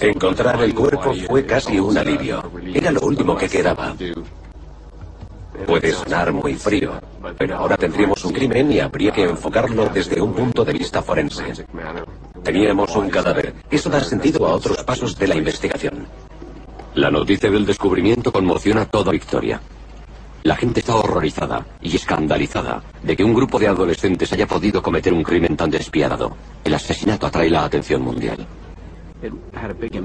Encontrar 0.00 0.62
el 0.62 0.74
cuerpo 0.74 1.14
fue 1.26 1.46
casi 1.46 1.78
un 1.78 1.96
alivio. 1.96 2.42
Era 2.74 2.90
lo 2.90 3.00
último 3.00 3.36
que 3.36 3.48
quedaba. 3.48 3.94
Puede 5.66 5.92
sonar 5.92 6.32
muy 6.32 6.54
frío, 6.54 6.92
pero 7.38 7.56
ahora 7.56 7.76
tendríamos 7.76 8.22
un 8.24 8.32
crimen 8.32 8.70
y 8.70 8.80
habría 8.80 9.10
que 9.10 9.24
enfocarlo 9.24 9.88
desde 9.88 10.20
un 10.20 10.34
punto 10.34 10.64
de 10.64 10.74
vista 10.74 11.00
forense. 11.00 11.66
Teníamos 12.42 12.94
un 12.94 13.08
cadáver. 13.08 13.54
Eso 13.70 13.88
da 13.88 14.00
sentido 14.00 14.46
a 14.46 14.54
otros 14.54 14.84
pasos 14.84 15.18
de 15.18 15.28
la 15.28 15.36
investigación. 15.36 16.06
La 16.94 17.10
noticia 17.10 17.50
del 17.50 17.64
descubrimiento 17.64 18.30
conmociona 18.30 18.84
toda 18.84 19.12
Victoria. 19.12 19.60
La 20.42 20.56
gente 20.56 20.80
está 20.80 20.94
horrorizada 20.94 21.66
y 21.80 21.96
escandalizada 21.96 22.82
de 23.02 23.16
que 23.16 23.24
un 23.24 23.34
grupo 23.34 23.58
de 23.58 23.66
adolescentes 23.66 24.32
haya 24.32 24.46
podido 24.46 24.82
cometer 24.82 25.12
un 25.12 25.22
crimen 25.22 25.56
tan 25.56 25.70
despiadado. 25.70 26.36
El 26.62 26.74
asesinato 26.74 27.26
atrae 27.26 27.50
la 27.50 27.64
atención 27.64 28.02
mundial. 28.02 28.46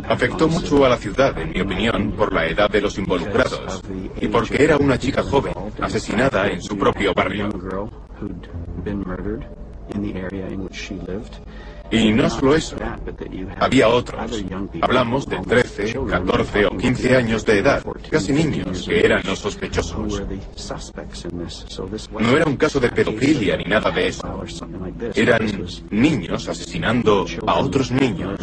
Afectó 0.07 0.47
mucho 0.47 0.85
a 0.85 0.89
la 0.89 0.97
ciudad, 0.97 1.37
en 1.37 1.51
mi 1.51 1.61
opinión, 1.61 2.11
por 2.11 2.33
la 2.33 2.45
edad 2.47 2.69
de 2.69 2.81
los 2.81 2.97
involucrados 2.97 3.81
y 4.19 4.27
porque 4.27 4.63
era 4.63 4.77
una 4.77 4.97
chica 4.97 5.21
joven, 5.21 5.53
asesinada 5.81 6.47
en 6.47 6.61
su 6.61 6.77
propio 6.77 7.13
barrio. 7.13 7.49
Y 11.91 12.13
no 12.13 12.29
solo 12.29 12.55
eso, 12.55 12.77
había 13.59 13.89
otros. 13.89 14.43
Hablamos 14.81 15.27
de 15.27 15.37
13, 15.39 15.93
14 16.09 16.65
o 16.65 16.77
15 16.77 17.15
años 17.17 17.45
de 17.45 17.59
edad, 17.59 17.83
casi 18.09 18.31
niños, 18.31 18.85
que 18.87 19.05
eran 19.05 19.21
los 19.25 19.39
sospechosos. 19.39 20.23
No 22.19 22.37
era 22.37 22.45
un 22.45 22.55
caso 22.55 22.79
de 22.79 22.89
pedofilia 22.89 23.57
ni 23.57 23.65
nada 23.65 23.91
de 23.91 24.07
eso. 24.07 24.43
Eran 25.13 25.67
niños 25.89 26.47
asesinando 26.47 27.25
a 27.45 27.59
otros 27.59 27.91
niños. 27.91 28.39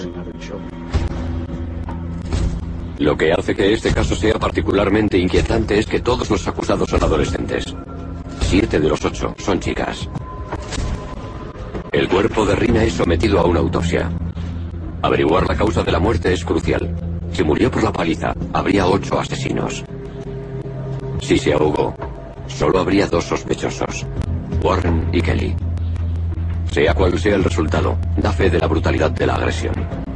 Lo 2.99 3.17
que 3.17 3.33
hace 3.33 3.55
que 3.55 3.73
este 3.73 3.95
caso 3.95 4.15
sea 4.15 4.39
particularmente 4.39 5.17
inquietante 5.17 5.79
es 5.79 5.87
que 5.87 6.01
todos 6.01 6.29
los 6.29 6.47
acusados 6.47 6.91
son 6.91 7.03
adolescentes. 7.03 7.75
Siete 8.41 8.79
de 8.81 8.89
los 8.89 9.03
ocho 9.05 9.35
son 9.39 9.61
chicas. 9.61 10.09
El 11.91 12.07
cuerpo 12.07 12.45
de 12.45 12.55
Rina 12.55 12.85
es 12.85 12.93
sometido 12.93 13.41
a 13.41 13.47
una 13.47 13.61
autopsia. 13.61 14.11
Averiguar 15.01 15.49
la 15.49 15.57
causa 15.57 15.83
de 15.83 15.91
la 15.91 15.99
muerte 15.99 16.33
es 16.33 16.45
crucial. 16.45 16.95
Si 17.33 17.43
murió 17.43 17.71
por 17.71 17.83
la 17.83 17.93
paliza, 17.93 18.35
habría 18.53 18.87
ocho 18.87 19.19
asesinos. 19.19 19.85
Si 21.21 21.39
se 21.39 21.55
ahogó, 21.55 21.95
solo 22.47 22.79
habría 22.79 23.07
dos 23.07 23.25
sospechosos, 23.25 24.07
Warren 24.63 25.09
y 25.13 25.23
Kelly. 25.23 25.57
Sea 26.71 26.93
cual 26.93 27.19
sea 27.19 27.37
el 27.37 27.45
resultado, 27.45 27.97
da 28.19 28.33
fe 28.33 28.51
de 28.51 28.59
la 28.59 28.67
brutalidad 28.67 29.11
de 29.11 29.27
la 29.27 29.37
agresión. 29.37 30.08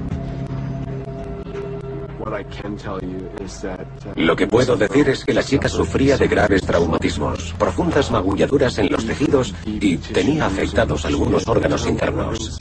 Lo 4.16 4.36
que 4.36 4.46
puedo 4.46 4.76
decir 4.76 5.08
es 5.08 5.24
que 5.24 5.34
la 5.34 5.42
chica 5.42 5.68
sufría 5.68 6.16
de 6.16 6.28
graves 6.28 6.62
traumatismos, 6.62 7.54
profundas 7.58 8.10
magulladuras 8.10 8.78
en 8.78 8.90
los 8.90 9.06
tejidos 9.06 9.54
y 9.66 9.96
tenía 9.96 10.46
afectados 10.46 11.04
algunos 11.04 11.46
órganos 11.46 11.86
internos. 11.86 12.58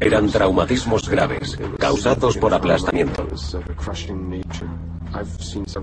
Eran 0.00 0.30
traumatismos 0.30 1.08
graves, 1.08 1.58
causados 1.78 2.36
por 2.36 2.54
aplastamiento. 2.54 3.26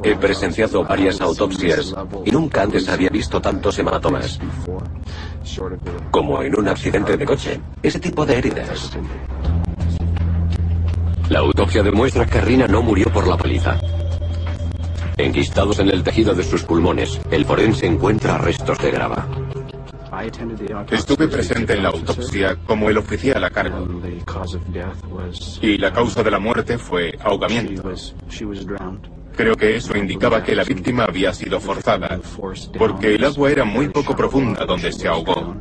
He 0.03 0.15
presenciado 0.15 0.83
varias 0.83 1.19
autopsias 1.19 1.93
y 2.25 2.31
nunca 2.31 2.61
antes 2.63 2.87
había 2.87 3.09
visto 3.09 3.41
tantos 3.41 3.77
hematomas. 3.77 4.39
Como 6.11 6.41
en 6.41 6.57
un 6.57 6.67
accidente 6.67 7.17
de 7.17 7.25
coche. 7.25 7.59
Ese 7.83 7.99
tipo 7.99 8.25
de 8.25 8.37
heridas. 8.37 8.97
La 11.29 11.39
autopsia 11.39 11.83
demuestra 11.83 12.25
que 12.25 12.39
Rina 12.39 12.67
no 12.67 12.81
murió 12.81 13.11
por 13.11 13.27
la 13.27 13.35
paliza. 13.35 13.77
Enquistados 15.17 15.79
en 15.79 15.89
el 15.89 16.01
tejido 16.01 16.33
de 16.33 16.43
sus 16.43 16.63
pulmones, 16.63 17.19
el 17.31 17.43
forense 17.43 17.85
encuentra 17.85 18.37
restos 18.37 18.77
de 18.79 18.91
grava. 18.91 19.27
Estuve 20.89 21.27
presente 21.27 21.73
en 21.73 21.83
la 21.83 21.89
autopsia 21.89 22.55
como 22.65 22.89
el 22.89 22.97
oficial 22.97 23.43
a 23.43 23.49
cargo. 23.49 23.87
Y 25.61 25.77
la 25.77 25.91
causa 25.91 26.23
de 26.23 26.31
la 26.31 26.39
muerte 26.39 26.77
fue 26.77 27.17
ahogamiento. 27.21 27.83
Creo 29.35 29.55
que 29.55 29.75
eso 29.75 29.97
indicaba 29.97 30.41
que 30.41 30.55
la 30.55 30.63
víctima 30.63 31.03
había 31.03 31.33
sido 31.33 31.59
forzada, 31.59 32.19
porque 32.77 33.15
el 33.15 33.25
agua 33.25 33.51
era 33.51 33.65
muy 33.65 33.89
poco 33.89 34.15
profunda 34.15 34.65
donde 34.65 34.91
se 34.93 35.07
ahogó 35.07 35.55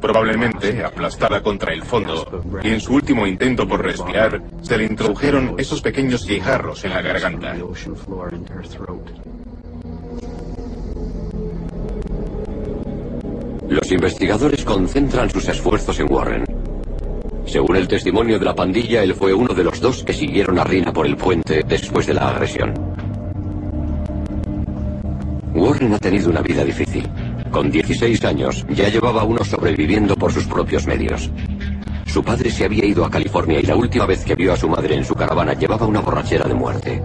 probablemente 0.00 0.84
aplastada 0.84 1.42
contra 1.42 1.72
el 1.72 1.82
fondo, 1.82 2.42
y 2.62 2.70
en 2.70 2.80
su 2.80 2.94
último 2.94 3.26
intento 3.26 3.66
por 3.66 3.82
respirar, 3.82 4.42
se 4.62 4.76
le 4.76 4.84
introdujeron 4.84 5.54
esos 5.58 5.80
pequeños 5.80 6.26
guijarros 6.26 6.84
en 6.84 6.90
la 6.90 7.02
garganta. 7.02 7.56
Los 13.68 13.90
investigadores 13.90 14.64
concentran 14.64 15.28
sus 15.28 15.48
esfuerzos 15.48 15.98
en 15.98 16.12
Warren. 16.12 16.44
Según 17.46 17.76
el 17.76 17.88
testimonio 17.88 18.38
de 18.38 18.44
la 18.44 18.54
pandilla, 18.54 19.02
él 19.02 19.14
fue 19.14 19.32
uno 19.32 19.54
de 19.54 19.64
los 19.64 19.80
dos 19.80 20.04
que 20.04 20.12
siguieron 20.12 20.58
a 20.58 20.64
Rina 20.64 20.92
por 20.92 21.06
el 21.06 21.16
puente 21.16 21.64
después 21.66 22.06
de 22.06 22.14
la 22.14 22.28
agresión. 22.28 22.74
Warren 25.54 25.94
ha 25.94 25.98
tenido 25.98 26.30
una 26.30 26.42
vida 26.42 26.64
difícil. 26.64 27.08
Con 27.56 27.70
16 27.70 28.22
años 28.26 28.66
ya 28.68 28.90
llevaba 28.90 29.24
uno 29.24 29.42
sobreviviendo 29.42 30.14
por 30.14 30.30
sus 30.30 30.44
propios 30.44 30.86
medios. 30.86 31.30
Su 32.04 32.22
padre 32.22 32.50
se 32.50 32.66
había 32.66 32.84
ido 32.84 33.02
a 33.02 33.10
California 33.10 33.58
y 33.58 33.62
la 33.62 33.74
última 33.74 34.04
vez 34.04 34.26
que 34.26 34.34
vio 34.34 34.52
a 34.52 34.58
su 34.58 34.68
madre 34.68 34.94
en 34.94 35.06
su 35.06 35.14
caravana 35.14 35.54
llevaba 35.54 35.86
una 35.86 36.00
borrachera 36.00 36.46
de 36.46 36.52
muerte. 36.52 37.02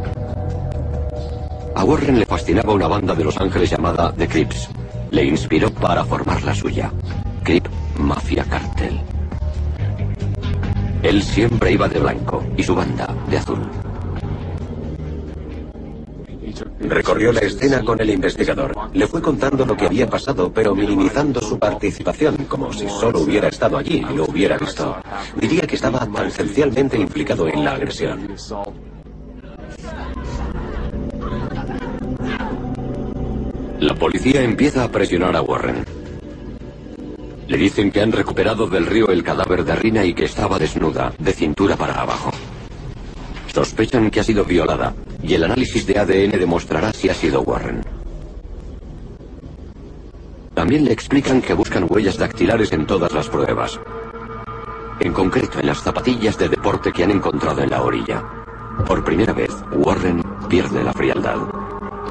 A 1.73 1.85
Warren 1.85 2.19
le 2.19 2.25
fascinaba 2.25 2.73
una 2.73 2.89
banda 2.89 3.15
de 3.15 3.23
Los 3.23 3.39
Ángeles 3.39 3.69
llamada 3.69 4.11
The 4.11 4.27
Crips. 4.27 4.69
Le 5.11 5.23
inspiró 5.23 5.71
para 5.71 6.03
formar 6.03 6.43
la 6.43 6.53
suya, 6.53 6.91
Crip 7.43 7.67
Mafia 7.97 8.43
Cartel. 8.43 8.99
Él 11.01 11.23
siempre 11.23 11.71
iba 11.71 11.87
de 11.87 11.99
blanco 12.01 12.43
y 12.57 12.63
su 12.63 12.75
banda 12.75 13.07
de 13.29 13.37
azul. 13.37 13.61
Recorrió 16.81 17.31
la 17.31 17.39
escena 17.39 17.81
con 17.85 18.01
el 18.01 18.09
investigador. 18.09 18.73
Le 18.93 19.07
fue 19.07 19.21
contando 19.21 19.65
lo 19.65 19.75
que 19.77 19.85
había 19.85 20.09
pasado, 20.09 20.51
pero 20.53 20.75
minimizando 20.75 21.39
su 21.39 21.57
participación, 21.57 22.35
como 22.49 22.73
si 22.73 22.87
solo 22.89 23.21
hubiera 23.21 23.47
estado 23.47 23.77
allí 23.77 24.03
y 24.09 24.15
lo 24.15 24.25
hubiera 24.25 24.57
visto. 24.57 24.97
Diría 25.39 25.61
que 25.61 25.75
estaba 25.75 26.05
tangencialmente 26.05 26.97
implicado 26.97 27.47
en 27.47 27.63
la 27.63 27.73
agresión. 27.73 28.35
La 33.79 33.95
policía 33.95 34.43
empieza 34.43 34.83
a 34.83 34.91
presionar 34.91 35.35
a 35.35 35.41
Warren. 35.41 35.85
Le 37.47 37.57
dicen 37.57 37.91
que 37.91 38.01
han 38.01 38.11
recuperado 38.11 38.67
del 38.67 38.85
río 38.85 39.09
el 39.09 39.23
cadáver 39.23 39.63
de 39.63 39.75
Rina 39.75 40.05
y 40.05 40.13
que 40.13 40.25
estaba 40.25 40.59
desnuda, 40.59 41.13
de 41.17 41.33
cintura 41.33 41.75
para 41.75 42.01
abajo. 42.01 42.31
Sospechan 43.53 44.09
que 44.11 44.19
ha 44.19 44.23
sido 44.23 44.45
violada 44.45 44.93
y 45.23 45.33
el 45.33 45.43
análisis 45.45 45.85
de 45.87 45.99
ADN 45.99 46.39
demostrará 46.39 46.93
si 46.93 47.09
ha 47.09 47.13
sido 47.13 47.41
Warren. 47.41 47.81
También 50.61 50.85
le 50.85 50.93
explican 50.93 51.41
que 51.41 51.55
buscan 51.55 51.87
huellas 51.89 52.19
dactilares 52.19 52.71
en 52.71 52.85
todas 52.85 53.11
las 53.13 53.27
pruebas. 53.27 53.79
En 54.99 55.11
concreto, 55.11 55.59
en 55.59 55.65
las 55.65 55.81
zapatillas 55.81 56.37
de 56.37 56.49
deporte 56.49 56.91
que 56.91 57.03
han 57.03 57.09
encontrado 57.09 57.63
en 57.63 57.71
la 57.71 57.81
orilla. 57.81 58.23
Por 58.85 59.03
primera 59.03 59.33
vez, 59.33 59.49
Warren 59.71 60.23
pierde 60.47 60.83
la 60.83 60.93
frialdad. 60.93 61.37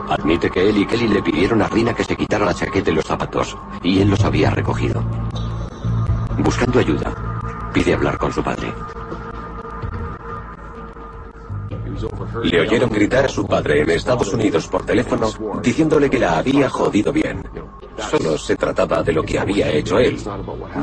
Admite 0.09 0.51
que 0.51 0.69
él 0.69 0.79
y 0.79 0.85
Kelly 0.85 1.07
le 1.07 1.23
pidieron 1.23 1.63
a 1.63 1.69
Rina 1.69 1.95
que 1.95 2.03
se 2.03 2.17
quitara 2.17 2.45
la 2.45 2.53
chaqueta 2.53 2.91
y 2.91 2.95
los 2.95 3.05
zapatos, 3.05 3.57
y 3.85 4.01
él 4.01 4.11
los 4.11 4.25
había 4.25 4.51
recogido. 4.51 5.01
Buscando 6.39 6.81
ayuda, 6.81 7.71
pide 7.73 7.95
hablar 7.95 8.19
con 8.19 8.33
su 8.33 8.43
padre. 8.43 8.75
Le 12.43 12.61
oyeron 12.63 12.91
gritar 12.91 13.27
a 13.27 13.29
su 13.29 13.47
padre 13.47 13.83
en 13.83 13.91
Estados 13.91 14.33
Unidos 14.33 14.67
por 14.67 14.85
teléfono 14.85 15.29
diciéndole 15.63 16.11
que 16.11 16.19
la 16.19 16.39
había 16.39 16.69
jodido 16.69 17.13
bien. 17.13 17.45
Solo 18.09 18.39
se 18.39 18.57
trataba 18.57 19.03
de 19.03 19.13
lo 19.13 19.23
que 19.23 19.39
había 19.39 19.71
hecho 19.71 19.99
él, 19.99 20.19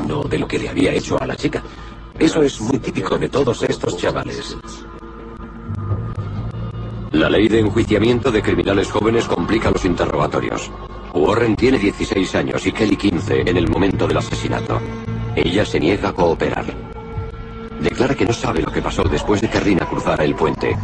no 0.06 0.22
de 0.22 0.38
lo 0.38 0.46
que 0.46 0.58
le 0.58 0.68
había 0.68 0.92
hecho 0.92 1.20
a 1.20 1.26
la 1.26 1.36
chica. 1.36 1.62
Eso 2.18 2.42
es 2.42 2.60
muy 2.60 2.78
típico 2.78 3.18
de 3.18 3.28
todos 3.28 3.62
estos 3.62 3.96
chavales. 3.96 4.56
La 7.12 7.30
ley 7.30 7.48
de 7.48 7.60
enjuiciamiento 7.60 8.30
de 8.30 8.42
criminales 8.42 8.90
jóvenes 8.90 9.24
complica 9.26 9.70
los 9.70 9.84
interrogatorios. 9.84 10.70
Warren 11.14 11.56
tiene 11.56 11.78
16 11.78 12.34
años 12.34 12.66
y 12.66 12.72
Kelly 12.72 12.96
15 12.96 13.42
en 13.48 13.56
el 13.56 13.68
momento 13.68 14.06
del 14.06 14.18
asesinato. 14.18 14.80
Ella 15.34 15.64
se 15.64 15.80
niega 15.80 16.10
a 16.10 16.12
cooperar. 16.12 16.66
Declara 17.80 18.14
que 18.14 18.26
no 18.26 18.32
sabe 18.32 18.62
lo 18.62 18.70
que 18.70 18.82
pasó 18.82 19.04
después 19.04 19.40
de 19.40 19.48
que 19.48 19.60
Rina 19.60 19.86
cruzara 19.86 20.24
el 20.24 20.34
puente. 20.34 20.76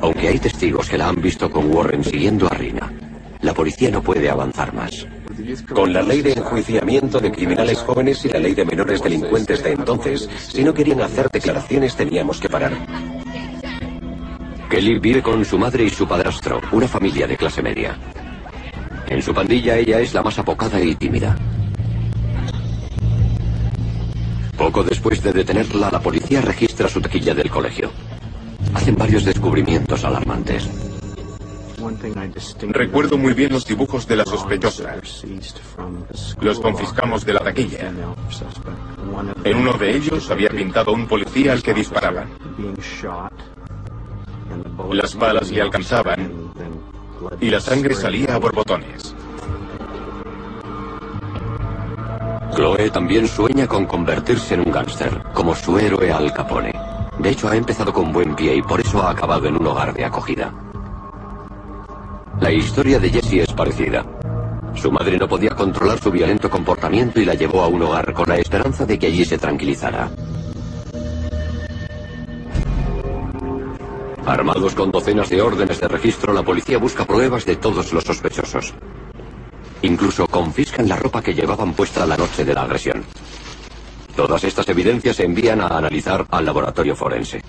Aunque 0.00 0.28
hay 0.28 0.38
testigos 0.38 0.88
que 0.88 0.98
la 0.98 1.08
han 1.08 1.20
visto 1.20 1.50
con 1.50 1.74
Warren 1.74 2.04
siguiendo 2.04 2.46
a 2.46 2.50
Rina, 2.50 2.92
la 3.44 3.52
policía 3.52 3.90
no 3.90 4.02
puede 4.02 4.30
avanzar 4.30 4.72
más. 4.72 5.06
Con 5.72 5.92
la 5.92 6.02
ley 6.02 6.22
de 6.22 6.32
enjuiciamiento 6.32 7.20
de 7.20 7.30
criminales 7.30 7.78
jóvenes 7.78 8.24
y 8.24 8.28
la 8.28 8.38
ley 8.38 8.54
de 8.54 8.64
menores 8.64 9.02
delincuentes 9.02 9.62
de 9.62 9.72
entonces, 9.72 10.28
si 10.48 10.64
no 10.64 10.72
querían 10.72 11.02
hacer 11.02 11.28
declaraciones 11.30 11.94
teníamos 11.94 12.40
que 12.40 12.48
parar. 12.48 12.72
Kelly 14.70 14.98
vive 14.98 15.22
con 15.22 15.44
su 15.44 15.58
madre 15.58 15.84
y 15.84 15.90
su 15.90 16.08
padrastro, 16.08 16.60
una 16.72 16.88
familia 16.88 17.26
de 17.26 17.36
clase 17.36 17.60
media. 17.60 17.98
En 19.08 19.20
su 19.20 19.34
pandilla 19.34 19.76
ella 19.76 20.00
es 20.00 20.14
la 20.14 20.22
más 20.22 20.38
apocada 20.38 20.80
y 20.80 20.94
tímida. 20.94 21.36
Poco 24.56 24.82
después 24.82 25.22
de 25.22 25.32
detenerla, 25.32 25.90
la 25.90 26.00
policía 26.00 26.40
registra 26.40 26.88
su 26.88 27.00
taquilla 27.00 27.34
del 27.34 27.50
colegio. 27.50 27.90
Hacen 28.72 28.96
varios 28.96 29.24
descubrimientos 29.24 30.02
alarmantes. 30.04 30.93
Recuerdo 32.68 33.18
muy 33.18 33.34
bien 33.34 33.52
los 33.52 33.66
dibujos 33.66 34.06
de 34.06 34.16
la 34.16 34.24
sospechosa. 34.24 34.96
Los 36.40 36.60
confiscamos 36.60 37.24
de 37.24 37.32
la 37.32 37.40
taquilla. 37.40 37.92
En 39.44 39.56
uno 39.56 39.72
de 39.74 39.96
ellos 39.96 40.30
había 40.30 40.48
pintado 40.48 40.92
un 40.92 41.06
policía 41.06 41.52
al 41.52 41.62
que 41.62 41.74
disparaba. 41.74 42.26
Las 44.92 45.14
balas 45.14 45.50
le 45.50 45.60
alcanzaban 45.60 46.50
y 47.40 47.50
la 47.50 47.60
sangre 47.60 47.94
salía 47.94 48.34
a 48.34 48.38
borbotones. 48.38 49.14
Chloe 52.54 52.90
también 52.90 53.26
sueña 53.26 53.66
con 53.66 53.84
convertirse 53.84 54.54
en 54.54 54.60
un 54.60 54.72
gángster, 54.72 55.22
como 55.32 55.56
su 55.56 55.76
héroe 55.76 56.12
Al 56.12 56.32
Capone. 56.32 56.72
De 57.18 57.30
hecho, 57.30 57.48
ha 57.48 57.56
empezado 57.56 57.92
con 57.92 58.12
buen 58.12 58.36
pie 58.36 58.56
y 58.56 58.62
por 58.62 58.80
eso 58.80 59.02
ha 59.02 59.10
acabado 59.10 59.46
en 59.48 59.56
un 59.56 59.66
hogar 59.66 59.92
de 59.92 60.04
acogida. 60.04 60.52
La 62.40 62.52
historia 62.52 62.98
de 62.98 63.10
Jessie 63.10 63.42
es 63.42 63.52
parecida. 63.52 64.04
Su 64.74 64.90
madre 64.90 65.16
no 65.16 65.28
podía 65.28 65.50
controlar 65.50 66.00
su 66.00 66.10
violento 66.10 66.50
comportamiento 66.50 67.20
y 67.20 67.24
la 67.24 67.34
llevó 67.34 67.62
a 67.62 67.68
un 67.68 67.82
hogar 67.82 68.12
con 68.12 68.28
la 68.28 68.36
esperanza 68.36 68.84
de 68.84 68.98
que 68.98 69.06
allí 69.06 69.24
se 69.24 69.38
tranquilizara. 69.38 70.10
Armados 74.26 74.74
con 74.74 74.90
docenas 74.90 75.28
de 75.30 75.40
órdenes 75.40 75.80
de 75.80 75.88
registro, 75.88 76.32
la 76.32 76.42
policía 76.42 76.78
busca 76.78 77.04
pruebas 77.04 77.44
de 77.44 77.56
todos 77.56 77.92
los 77.92 78.04
sospechosos. 78.04 78.74
Incluso 79.82 80.26
confiscan 80.26 80.88
la 80.88 80.96
ropa 80.96 81.22
que 81.22 81.34
llevaban 81.34 81.74
puesta 81.74 82.04
la 82.04 82.16
noche 82.16 82.44
de 82.44 82.54
la 82.54 82.62
agresión. 82.62 83.04
Todas 84.16 84.42
estas 84.44 84.68
evidencias 84.68 85.16
se 85.16 85.24
envían 85.24 85.60
a 85.60 85.68
analizar 85.68 86.26
al 86.30 86.44
laboratorio 86.46 86.96
forense. 86.96 87.42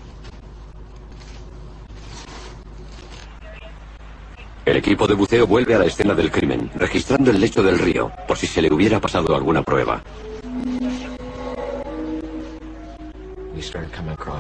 El 4.66 4.78
equipo 4.78 5.06
de 5.08 5.14
buceo 5.14 5.46
vuelve 5.46 5.76
a 5.76 5.80
la 5.80 5.86
escena 5.86 6.16
del 6.16 6.32
crimen, 6.32 6.72
registrando 6.76 7.30
el 7.30 7.40
lecho 7.40 7.62
del 7.62 7.78
río, 7.78 8.12
por 8.28 8.36
si 8.36 8.48
se 8.48 8.64
le 8.64 8.74
hubiera 8.74 9.00
pasado 9.00 9.36
alguna 9.36 9.62
prueba. 9.62 10.02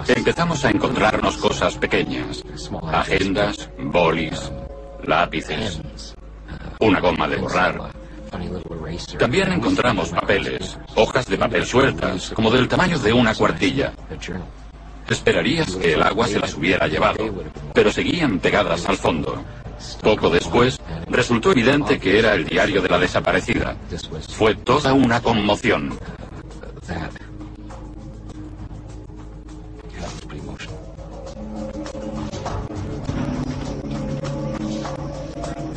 Empezamos 0.07 0.65
a 0.65 0.71
encontrarnos 0.71 1.37
cosas 1.37 1.77
pequeñas. 1.77 2.43
Agendas, 2.91 3.69
bolis, 3.77 4.51
lápices, 5.03 5.81
una 6.79 6.99
goma 6.99 7.27
de 7.27 7.37
borrar. 7.37 7.91
También 9.19 9.53
encontramos 9.53 10.09
papeles, 10.09 10.77
hojas 10.95 11.27
de 11.27 11.37
papel 11.37 11.65
sueltas, 11.65 12.31
como 12.31 12.49
del 12.49 12.67
tamaño 12.67 12.97
de 12.97 13.13
una 13.13 13.35
cuartilla. 13.35 13.93
Esperarías 15.07 15.75
que 15.75 15.93
el 15.93 16.01
agua 16.01 16.27
se 16.27 16.39
las 16.39 16.55
hubiera 16.55 16.87
llevado, 16.87 17.23
pero 17.73 17.91
seguían 17.91 18.39
pegadas 18.39 18.89
al 18.89 18.97
fondo. 18.97 19.43
Poco 20.01 20.29
después, 20.29 20.79
resultó 21.09 21.51
evidente 21.51 21.99
que 21.99 22.19
era 22.19 22.33
el 22.33 22.45
diario 22.45 22.81
de 22.81 22.89
la 22.89 22.99
desaparecida. 22.99 23.75
Fue 24.29 24.55
toda 24.55 24.93
una 24.93 25.21
conmoción. 25.21 25.97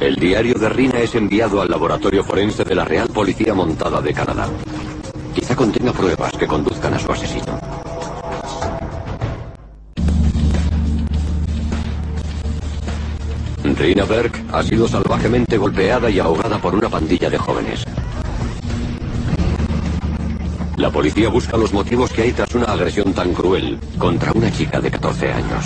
El 0.00 0.14
diario 0.14 0.54
de 0.54 0.68
Rina 0.68 1.00
es 1.00 1.14
enviado 1.16 1.60
al 1.60 1.68
laboratorio 1.68 2.22
forense 2.22 2.64
de 2.64 2.74
la 2.74 2.84
Real 2.84 3.08
Policía 3.08 3.52
Montada 3.52 4.00
de 4.00 4.14
Canadá. 4.14 4.48
Quizá 5.34 5.56
contenga 5.56 5.92
pruebas 5.92 6.32
que 6.32 6.46
conduzcan 6.46 6.94
a 6.94 6.98
su 6.98 7.10
asesino. 7.10 7.58
Rina 13.78 14.04
Berg 14.04 14.32
ha 14.52 14.60
sido 14.64 14.88
salvajemente 14.88 15.56
golpeada 15.56 16.10
y 16.10 16.18
ahogada 16.18 16.58
por 16.58 16.74
una 16.74 16.88
pandilla 16.88 17.30
de 17.30 17.38
jóvenes. 17.38 17.84
La 20.76 20.90
policía 20.90 21.28
busca 21.28 21.56
los 21.56 21.72
motivos 21.72 22.12
que 22.12 22.22
hay 22.22 22.32
tras 22.32 22.52
una 22.56 22.66
agresión 22.66 23.12
tan 23.12 23.32
cruel 23.32 23.78
contra 23.96 24.32
una 24.32 24.50
chica 24.50 24.80
de 24.80 24.90
14 24.90 25.32
años. 25.32 25.64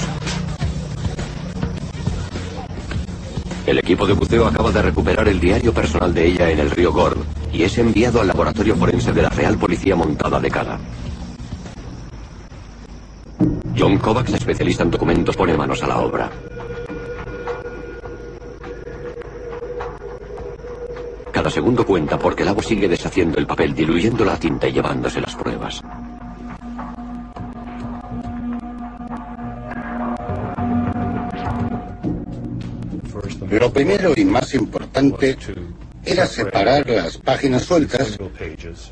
El 3.67 3.79
equipo 3.79 4.07
de 4.07 4.13
buceo 4.13 4.47
acaba 4.47 4.71
de 4.71 4.83
recuperar 4.83 5.27
el 5.29 5.41
diario 5.41 5.73
personal 5.73 6.13
de 6.13 6.27
ella 6.27 6.51
en 6.51 6.59
el 6.59 6.71
río 6.71 6.93
Gord 6.93 7.19
y 7.51 7.63
es 7.63 7.79
enviado 7.79 8.21
al 8.21 8.27
laboratorio 8.27 8.77
forense 8.77 9.13
de 9.13 9.23
la 9.23 9.31
Real 9.31 9.57
Policía 9.57 9.97
Montada 9.97 10.39
de 10.39 10.51
Cada. 10.51 10.79
John 13.79 13.97
Kovacs, 13.97 14.35
especialista 14.35 14.83
en 14.83 14.91
documentos, 14.91 15.35
pone 15.35 15.57
manos 15.57 15.83
a 15.83 15.87
la 15.87 15.99
obra. 15.99 16.31
Cada 21.43 21.55
segundo 21.55 21.85
cuenta 21.85 22.17
porque 22.21 22.45
el 22.45 22.51
agua 22.51 22.63
sigue 22.63 22.87
deshaciendo 22.87 23.37
el 23.37 23.49
papel, 23.49 23.75
diluyendo 23.75 24.25
la 24.25 24.39
tinta 24.39 24.69
y 24.69 24.75
llevándose 24.75 25.21
las 25.21 25.35
pruebas. 25.35 25.83
Lo 33.51 33.73
primero 33.73 34.13
y 34.15 34.25
más 34.25 34.55
importante 34.55 35.37
era 36.05 36.27
separar 36.27 36.89
las 36.89 37.19
páginas 37.19 37.65
sueltas 37.65 38.17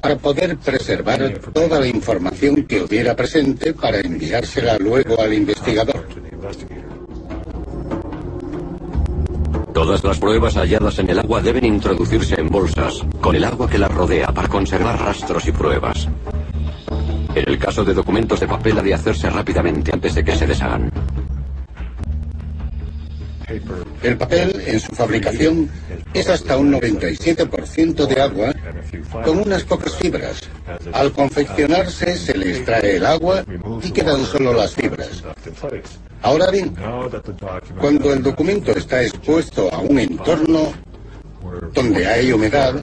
para 0.01 0.19
poder 0.19 0.57
preservar 0.57 1.39
toda 1.53 1.79
la 1.79 1.87
información 1.87 2.65
que 2.65 2.83
hubiera 2.83 3.15
presente 3.15 3.75
para 3.75 4.01
enviársela 4.01 4.77
luego 4.77 5.21
al 5.21 5.35
investigador. 5.35 6.05
Todas 9.73 10.03
las 10.03 10.19
pruebas 10.19 10.55
halladas 10.57 10.99
en 10.99 11.11
el 11.11 11.19
agua 11.21 11.41
deben 11.41 11.65
introducirse 11.65 12.41
en 12.41 12.49
bolsas, 12.49 13.05
con 13.21 13.37
el 13.37 13.45
agua 13.45 13.69
que 13.69 13.79
las 13.79 13.93
rodea, 13.93 14.29
para 14.29 14.49
conservar 14.49 15.01
rastros 15.01 15.47
y 15.47 15.53
pruebas. 15.53 16.09
En 17.35 17.49
el 17.49 17.59
caso 17.59 17.85
de 17.85 17.95
documentos 17.95 18.41
de 18.41 18.49
papel 18.49 18.79
ha 18.79 18.83
de 18.83 18.95
hacerse 18.95 19.31
rápidamente 19.31 19.93
antes 19.95 20.15
de 20.17 20.25
que 20.25 20.37
se 20.37 20.47
deshagan. 20.47 20.91
El 24.03 24.17
papel 24.17 24.63
en 24.67 24.79
su 24.79 24.93
fabricación 24.93 25.69
es 26.15 26.29
hasta 26.29 26.57
un 26.57 26.73
97% 26.73 28.07
de 28.07 28.21
agua 28.21 28.53
con 29.25 29.39
unas 29.39 29.65
pocas 29.65 29.97
fibras. 29.97 30.43
Al 30.93 31.13
confeccionarse 31.13 32.17
se 32.17 32.37
le 32.37 32.51
extrae 32.51 32.97
el 32.97 33.07
agua 33.07 33.45
y 33.83 33.91
quedan 33.91 34.25
solo 34.25 34.53
las 34.53 34.75
fibras. 34.75 35.25
Ahora 36.23 36.51
bien, 36.51 36.75
cuando 37.81 38.13
el 38.13 38.23
documento 38.23 38.73
está 38.73 39.03
expuesto 39.03 39.73
a 39.73 39.79
un 39.79 39.99
entorno 39.99 40.73
donde 41.75 42.07
hay 42.07 42.33
humedad, 42.33 42.83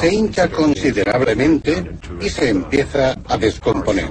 se 0.00 0.14
hincha 0.14 0.48
considerablemente 0.48 1.90
y 2.20 2.28
se 2.28 2.50
empieza 2.50 3.16
a 3.26 3.36
descomponer. 3.36 4.10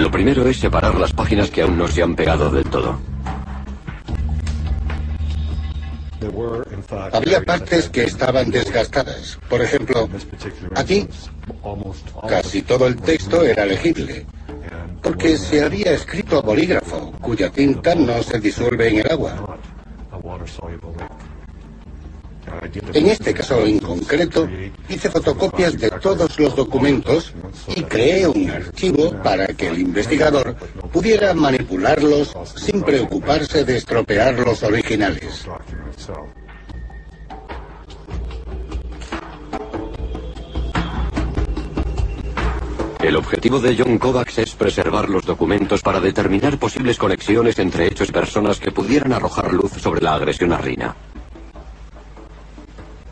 Lo 0.00 0.10
primero 0.10 0.48
es 0.48 0.58
separar 0.58 0.94
las 0.94 1.12
páginas 1.12 1.50
que 1.50 1.60
aún 1.60 1.76
no 1.76 1.86
se 1.86 2.02
han 2.02 2.16
pegado 2.16 2.50
del 2.50 2.64
todo. 2.64 2.98
Había 7.12 7.42
partes 7.42 7.90
que 7.90 8.04
estaban 8.04 8.50
desgastadas. 8.50 9.38
Por 9.50 9.60
ejemplo, 9.60 10.08
aquí 10.74 11.06
casi 12.26 12.62
todo 12.62 12.86
el 12.86 12.96
texto 12.96 13.42
era 13.42 13.66
legible, 13.66 14.24
porque 15.02 15.36
se 15.36 15.62
había 15.62 15.92
escrito 15.92 16.38
a 16.38 16.40
bolígrafo, 16.40 17.12
cuya 17.20 17.50
tinta 17.50 17.94
no 17.94 18.22
se 18.22 18.40
disuelve 18.40 18.88
en 18.88 19.00
el 19.00 19.12
agua. 19.12 19.58
En 22.92 23.06
este 23.06 23.32
caso 23.34 23.64
en 23.64 23.78
concreto, 23.78 24.48
hice 24.88 25.10
fotocopias 25.10 25.78
de 25.78 25.90
todos 25.90 26.38
los 26.38 26.56
documentos 26.56 27.32
y 27.74 27.82
creé 27.82 28.26
un 28.26 28.50
archivo 28.50 29.12
para 29.22 29.46
que 29.48 29.68
el 29.68 29.78
investigador 29.78 30.56
pudiera 30.92 31.32
manipularlos 31.34 32.36
sin 32.56 32.82
preocuparse 32.82 33.64
de 33.64 33.76
estropear 33.76 34.38
los 34.38 34.62
originales. 34.62 35.46
El 43.02 43.16
objetivo 43.16 43.58
de 43.60 43.76
John 43.76 43.98
Kovacs 43.98 44.38
es 44.38 44.54
preservar 44.54 45.08
los 45.08 45.24
documentos 45.24 45.80
para 45.80 46.00
determinar 46.00 46.58
posibles 46.58 46.98
conexiones 46.98 47.58
entre 47.58 47.86
hechos 47.86 48.10
y 48.10 48.12
personas 48.12 48.60
que 48.60 48.72
pudieran 48.72 49.14
arrojar 49.14 49.52
luz 49.52 49.72
sobre 49.72 50.02
la 50.02 50.14
agresión 50.14 50.52
a 50.52 50.58
Rina. 50.58 50.94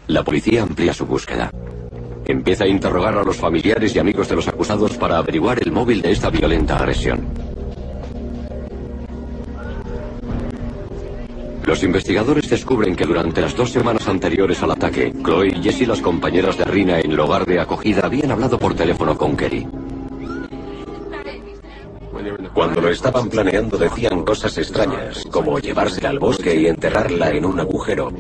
La 0.09 0.25
policía 0.25 0.63
amplía 0.63 0.95
su 0.95 1.05
búsqueda. 1.05 1.51
Empieza 2.25 2.65
a 2.65 2.69
interrogar 2.69 3.19
a 3.19 3.23
los 3.23 3.37
familiares 3.37 3.95
y 3.95 3.99
amigos 3.99 4.27
de 4.29 4.37
los 4.37 4.49
acusados 4.49 4.97
para 4.97 5.19
averiguar 5.19 5.63
el 5.63 5.71
móvil 5.71 6.01
de 6.01 6.13
esta 6.13 6.31
violenta 6.31 6.77
agresión. 6.77 7.29
Los 11.67 11.83
investigadores 11.83 12.49
descubren 12.49 12.97
que 12.97 13.05
durante 13.05 13.43
las 13.43 13.55
dos 13.55 13.71
semanas 13.71 14.09
anteriores 14.09 14.63
al 14.63 14.71
ataque, 14.71 15.13
Chloe 15.23 15.49
y 15.49 15.63
Jessie, 15.63 15.87
las 15.87 16.01
compañeras 16.01 16.57
de 16.57 16.65
Rina 16.65 17.01
en 17.01 17.13
el 17.13 17.21
hogar 17.21 17.45
de 17.45 17.61
acogida, 17.61 18.07
habían 18.07 18.31
hablado 18.31 18.59
por 18.59 18.75
teléfono 18.75 19.19
con 19.19 19.37
Kerry. 19.37 19.67
Cuando 22.55 22.81
lo 22.81 22.89
estaban 22.89 23.29
planeando 23.29 23.77
decían 23.77 24.25
cosas 24.25 24.57
extrañas, 24.57 25.23
como 25.31 25.59
llevársela 25.59 26.09
al 26.09 26.19
bosque 26.19 26.59
y 26.59 26.67
enterrarla 26.67 27.31
en 27.31 27.45
un 27.45 27.61
agujero. 27.61 28.11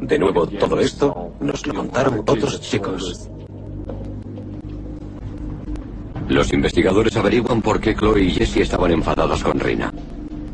De 0.00 0.18
nuevo, 0.18 0.46
todo 0.46 0.78
esto 0.80 1.32
nos 1.40 1.66
lo 1.66 1.74
contaron 1.74 2.20
otros 2.20 2.60
chicos. 2.60 3.28
Los 6.28 6.52
investigadores 6.52 7.16
averiguan 7.16 7.62
por 7.62 7.80
qué 7.80 7.94
Chloe 7.94 8.24
y 8.24 8.30
Jesse 8.30 8.58
estaban 8.58 8.90
enfadados 8.90 9.42
con 9.42 9.58
Rina. 9.58 9.92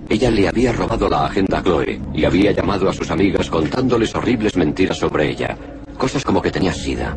Ella 0.08 0.30
le 0.30 0.48
había 0.48 0.72
robado 0.72 1.08
la 1.08 1.24
agenda 1.24 1.58
a 1.58 1.62
Chloe 1.62 2.00
y 2.12 2.24
había 2.24 2.52
llamado 2.52 2.88
a 2.88 2.92
sus 2.92 3.10
amigas 3.10 3.48
contándoles 3.48 4.14
horribles 4.14 4.56
mentiras 4.56 4.98
sobre 4.98 5.30
ella. 5.30 5.56
Cosas 5.96 6.24
como 6.24 6.42
que 6.42 6.50
tenía 6.50 6.72
sida. 6.72 7.16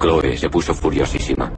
Chloe 0.00 0.36
se 0.36 0.48
puso 0.48 0.74
furiosísima. 0.74 1.52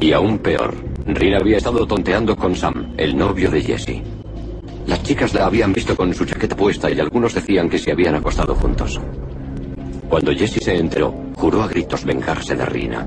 Y 0.00 0.12
aún 0.12 0.38
peor, 0.38 0.74
Rina 1.06 1.38
había 1.38 1.56
estado 1.56 1.86
tonteando 1.86 2.36
con 2.36 2.54
Sam, 2.54 2.94
el 2.96 3.16
novio 3.16 3.50
de 3.50 3.62
Jesse. 3.62 4.17
Las 4.88 5.02
chicas 5.02 5.34
la 5.34 5.44
habían 5.44 5.74
visto 5.74 5.94
con 5.94 6.14
su 6.14 6.24
chaqueta 6.24 6.56
puesta 6.56 6.90
y 6.90 6.98
algunos 6.98 7.34
decían 7.34 7.68
que 7.68 7.78
se 7.78 7.92
habían 7.92 8.14
acostado 8.14 8.54
juntos. 8.54 8.98
Cuando 10.08 10.32
Jesse 10.32 10.64
se 10.64 10.76
enteró, 10.76 11.14
juró 11.34 11.62
a 11.62 11.68
gritos 11.68 12.06
vengarse 12.06 12.56
de 12.56 12.64
Rina. 12.64 13.06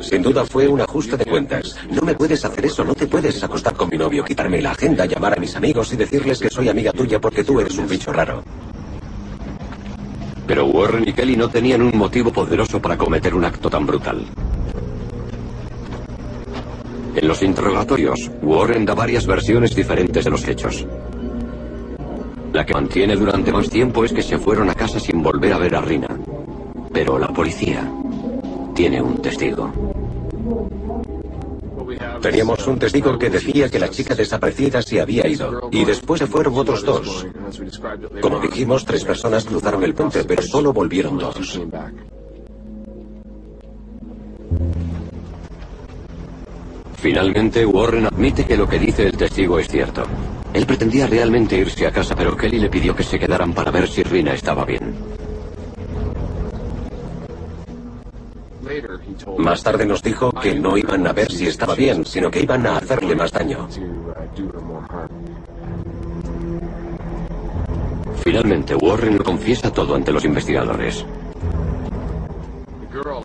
Sin 0.00 0.22
duda 0.22 0.44
fue 0.44 0.66
un 0.66 0.80
ajuste 0.80 1.16
de 1.16 1.26
cuentas. 1.26 1.76
No 1.92 2.02
me 2.02 2.16
puedes 2.16 2.44
hacer 2.44 2.66
eso, 2.66 2.82
no 2.82 2.96
te 2.96 3.06
puedes 3.06 3.40
acostar 3.44 3.74
con 3.74 3.88
mi 3.88 3.96
novio, 3.96 4.24
quitarme 4.24 4.60
la 4.60 4.72
agenda, 4.72 5.06
llamar 5.06 5.34
a 5.34 5.40
mis 5.40 5.54
amigos 5.54 5.92
y 5.92 5.96
decirles 5.96 6.40
que 6.40 6.50
soy 6.50 6.68
amiga 6.68 6.90
tuya 6.90 7.20
porque 7.20 7.44
tú 7.44 7.60
eres 7.60 7.78
un 7.78 7.86
bicho 7.86 8.12
raro. 8.12 8.42
Pero 10.44 10.66
Warren 10.66 11.06
y 11.06 11.12
Kelly 11.12 11.36
no 11.36 11.48
tenían 11.48 11.82
un 11.82 11.96
motivo 11.96 12.32
poderoso 12.32 12.82
para 12.82 12.98
cometer 12.98 13.32
un 13.32 13.44
acto 13.44 13.70
tan 13.70 13.86
brutal. 13.86 14.26
En 17.16 17.28
los 17.28 17.42
interrogatorios, 17.42 18.30
Warren 18.42 18.84
da 18.84 18.94
varias 18.94 19.26
versiones 19.26 19.74
diferentes 19.74 20.22
de 20.22 20.30
los 20.30 20.46
hechos. 20.46 20.86
La 22.52 22.64
que 22.66 22.74
mantiene 22.74 23.16
durante 23.16 23.50
más 23.50 23.70
tiempo 23.70 24.04
es 24.04 24.12
que 24.12 24.22
se 24.22 24.38
fueron 24.38 24.68
a 24.68 24.74
casa 24.74 25.00
sin 25.00 25.22
volver 25.22 25.54
a 25.54 25.58
ver 25.58 25.74
a 25.76 25.80
Rina. 25.80 26.08
Pero 26.92 27.18
la 27.18 27.28
policía 27.28 27.90
tiene 28.74 29.00
un 29.00 29.16
testigo. 29.22 29.72
Teníamos 32.20 32.66
un 32.66 32.78
testigo 32.78 33.18
que 33.18 33.30
decía 33.30 33.70
que 33.70 33.78
la 33.78 33.88
chica 33.88 34.14
desaparecida 34.14 34.82
se 34.82 35.00
había 35.00 35.26
ido 35.26 35.70
y 35.72 35.86
después 35.86 36.18
se 36.18 36.26
fueron 36.26 36.54
otros 36.58 36.84
dos. 36.84 37.26
Como 38.20 38.40
dijimos, 38.40 38.84
tres 38.84 39.04
personas 39.04 39.44
cruzaron 39.46 39.82
el 39.84 39.94
puente, 39.94 40.22
pero 40.24 40.42
solo 40.42 40.72
volvieron 40.72 41.16
dos. 41.16 41.60
Finalmente, 46.96 47.64
Warren 47.64 48.06
admite 48.06 48.44
que 48.44 48.56
lo 48.56 48.68
que 48.68 48.78
dice 48.78 49.06
el 49.06 49.16
testigo 49.16 49.58
es 49.58 49.68
cierto. 49.68 50.02
Él 50.52 50.66
pretendía 50.66 51.06
realmente 51.06 51.56
irse 51.56 51.86
a 51.86 51.92
casa, 51.92 52.14
pero 52.16 52.36
Kelly 52.36 52.58
le 52.58 52.70
pidió 52.70 52.96
que 52.96 53.02
se 53.02 53.18
quedaran 53.18 53.52
para 53.52 53.70
ver 53.70 53.88
si 53.88 54.02
Rina 54.02 54.32
estaba 54.32 54.64
bien. 54.64 54.94
Más 59.38 59.62
tarde 59.62 59.86
nos 59.86 60.02
dijo 60.02 60.32
que 60.32 60.54
no 60.54 60.76
iban 60.76 61.06
a 61.06 61.12
ver 61.12 61.30
si 61.30 61.46
estaba 61.46 61.74
bien, 61.74 62.04
sino 62.04 62.30
que 62.30 62.40
iban 62.40 62.66
a 62.66 62.78
hacerle 62.78 63.14
más 63.14 63.30
daño. 63.30 63.68
Finalmente, 68.24 68.74
Warren 68.74 69.18
lo 69.18 69.24
confiesa 69.24 69.72
todo 69.72 69.94
ante 69.94 70.10
los 70.10 70.24
investigadores. 70.24 71.04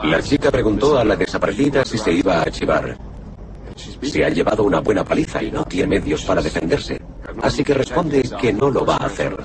La 0.03 0.21
chica 0.21 0.51
preguntó 0.51 0.97
a 0.97 1.05
la 1.05 1.15
desaparecida 1.15 1.85
si 1.85 1.97
se 1.97 2.11
iba 2.11 2.37
a 2.37 2.41
archivar. 2.43 3.10
Se 4.01 4.25
ha 4.25 4.29
llevado 4.29 4.63
una 4.63 4.79
buena 4.79 5.03
paliza 5.03 5.41
y 5.41 5.51
no 5.51 5.63
tiene 5.65 5.99
medios 5.99 6.23
para 6.23 6.41
defenderse. 6.41 7.01
Así 7.41 7.63
que 7.63 7.73
responde 7.73 8.23
que 8.39 8.53
no 8.53 8.69
lo 8.69 8.85
va 8.85 8.95
a 8.97 9.05
hacer. 9.05 9.35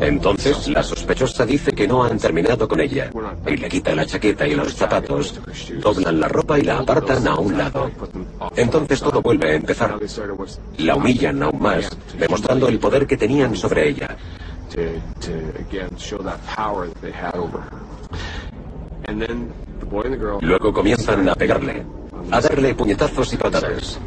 Entonces, 0.00 0.68
la 0.68 0.82
sospechosa 0.82 1.44
dice 1.44 1.72
que 1.72 1.88
no 1.88 2.04
han 2.04 2.18
terminado 2.18 2.68
con 2.68 2.80
ella 2.80 3.10
y 3.46 3.56
le 3.56 3.68
quita 3.68 3.94
la 3.94 4.06
chaqueta 4.06 4.46
y 4.46 4.54
los 4.54 4.74
zapatos, 4.74 5.40
doblan 5.80 6.20
la 6.20 6.28
ropa 6.28 6.58
y 6.58 6.62
la 6.62 6.78
apartan 6.78 7.26
a 7.26 7.38
un 7.38 7.58
lado. 7.58 7.90
Entonces 8.54 9.00
todo 9.00 9.20
vuelve 9.22 9.50
a 9.50 9.54
empezar. 9.54 9.98
La 10.78 10.96
humillan 10.96 11.42
aún 11.42 11.60
más, 11.60 11.88
demostrando 12.18 12.68
el 12.68 12.78
poder 12.78 13.06
que 13.06 13.16
tenían 13.16 13.56
sobre 13.56 13.88
ella. 13.88 14.16
Luego 20.40 20.72
comienzan 20.72 21.28
a 21.28 21.34
pegarle, 21.34 21.84
a 22.30 22.40
darle 22.40 22.74
puñetazos 22.74 23.32
y 23.32 23.36
patadas. 23.36 24.00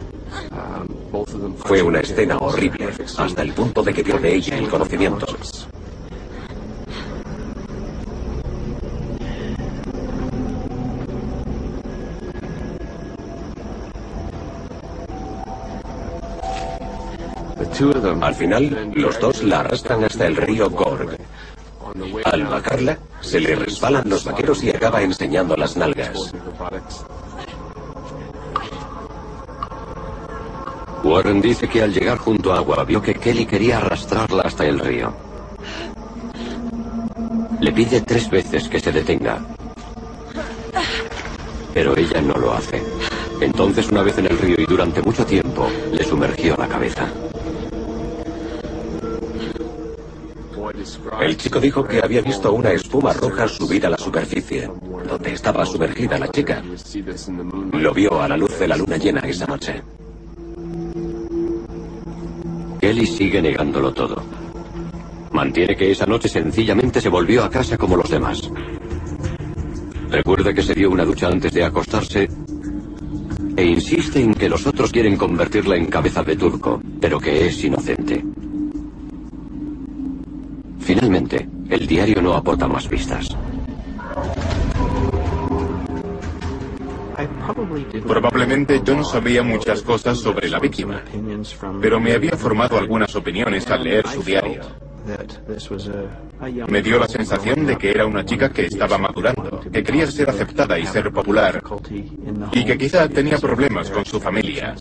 Fue 1.57 1.81
una 1.81 1.99
escena 1.99 2.37
horrible, 2.37 2.89
hasta 3.17 3.41
el 3.41 3.53
punto 3.53 3.83
de 3.83 3.93
que 3.93 4.03
dio 4.03 4.17
de 4.19 4.35
ella 4.35 4.57
el 4.57 4.69
conocimiento. 4.69 5.25
Al 17.79 18.35
final, 18.35 18.91
los 18.93 19.17
dos 19.21 19.41
la 19.41 19.61
arrastran 19.61 20.03
hasta 20.03 20.27
el 20.27 20.35
río 20.35 20.69
Gorg. 20.69 21.17
Al 22.25 22.43
bajarla, 22.43 22.99
se 23.21 23.39
le 23.39 23.55
resbalan 23.55 24.09
los 24.09 24.25
vaqueros 24.25 24.61
y 24.63 24.69
acaba 24.69 25.01
enseñando 25.01 25.55
las 25.55 25.77
nalgas. 25.77 26.33
Warren 31.03 31.39
dice 31.39 31.69
que 31.69 31.81
al 31.81 31.93
llegar 31.93 32.17
junto 32.17 32.51
a 32.51 32.57
agua 32.57 32.83
vio 32.83 33.01
que 33.01 33.13
Kelly 33.13 33.45
quería 33.45 33.77
arrastrarla 33.77 34.43
hasta 34.43 34.65
el 34.65 34.79
río. 34.79 35.13
Le 37.61 37.71
pide 37.71 38.01
tres 38.01 38.29
veces 38.29 38.67
que 38.67 38.81
se 38.81 38.91
detenga. 38.91 39.39
Pero 41.73 41.95
ella 41.95 42.21
no 42.21 42.33
lo 42.33 42.53
hace. 42.53 42.83
Entonces, 43.39 43.87
una 43.89 44.03
vez 44.03 44.17
en 44.17 44.25
el 44.25 44.37
río 44.37 44.55
y 44.57 44.65
durante 44.65 45.01
mucho 45.01 45.25
tiempo, 45.25 45.69
le 45.93 46.03
sumergió 46.03 46.57
la 46.57 46.67
cabeza. 46.67 47.07
El 51.21 51.37
chico 51.37 51.59
dijo 51.59 51.83
que 51.83 52.01
había 52.01 52.21
visto 52.21 52.53
una 52.53 52.71
espuma 52.71 53.13
roja 53.13 53.47
subir 53.47 53.85
a 53.85 53.89
la 53.89 53.97
superficie, 53.97 54.69
donde 55.07 55.33
estaba 55.33 55.65
sumergida 55.65 56.17
la 56.17 56.29
chica. 56.29 56.61
Lo 57.73 57.93
vio 57.93 58.21
a 58.21 58.27
la 58.27 58.37
luz 58.37 58.57
de 58.59 58.67
la 58.67 58.75
luna 58.75 58.97
llena 58.97 59.21
esa 59.21 59.45
noche. 59.45 59.81
Kelly 62.79 63.05
sigue 63.05 63.41
negándolo 63.41 63.93
todo. 63.93 64.23
Mantiene 65.31 65.75
que 65.75 65.91
esa 65.91 66.05
noche 66.05 66.29
sencillamente 66.29 67.01
se 67.01 67.09
volvió 67.09 67.43
a 67.43 67.49
casa 67.49 67.77
como 67.77 67.97
los 67.97 68.09
demás. 68.09 68.49
Recuerda 70.09 70.53
que 70.53 70.63
se 70.63 70.73
dio 70.73 70.89
una 70.89 71.05
ducha 71.05 71.27
antes 71.27 71.53
de 71.53 71.63
acostarse 71.63 72.27
e 73.55 73.65
insiste 73.65 74.21
en 74.21 74.33
que 74.33 74.49
los 74.49 74.65
otros 74.65 74.91
quieren 74.91 75.17
convertirla 75.17 75.75
en 75.75 75.87
cabeza 75.87 76.23
de 76.23 76.35
turco, 76.35 76.81
pero 76.99 77.19
que 77.19 77.47
es 77.47 77.63
inocente. 77.63 78.23
Finalmente, 80.89 81.47
el 81.69 81.85
diario 81.85 82.19
no 82.19 82.33
aporta 82.33 82.67
más 82.67 82.87
pistas. 82.87 83.29
Probablemente 88.07 88.81
yo 88.83 88.95
no 88.95 89.03
sabía 89.03 89.43
muchas 89.43 89.83
cosas 89.83 90.17
sobre 90.17 90.49
la 90.49 90.57
víctima, 90.57 91.03
pero 91.79 91.99
me 91.99 92.13
había 92.13 92.35
formado 92.35 92.79
algunas 92.79 93.15
opiniones 93.15 93.69
al 93.69 93.83
leer 93.83 94.07
su 94.07 94.23
diario. 94.23 94.63
Me 96.67 96.81
dio 96.81 96.97
la 96.97 97.07
sensación 97.07 97.67
de 97.67 97.77
que 97.77 97.91
era 97.91 98.07
una 98.07 98.25
chica 98.25 98.49
que 98.49 98.65
estaba 98.65 98.97
madurando, 98.97 99.59
que 99.71 99.83
quería 99.83 100.07
ser 100.07 100.31
aceptada 100.31 100.79
y 100.79 100.87
ser 100.87 101.11
popular, 101.11 101.61
y 102.51 102.65
que 102.65 102.77
quizá 102.79 103.07
tenía 103.07 103.37
problemas 103.37 103.91
con 103.91 104.05
su 104.05 104.19
familia, 104.19 104.75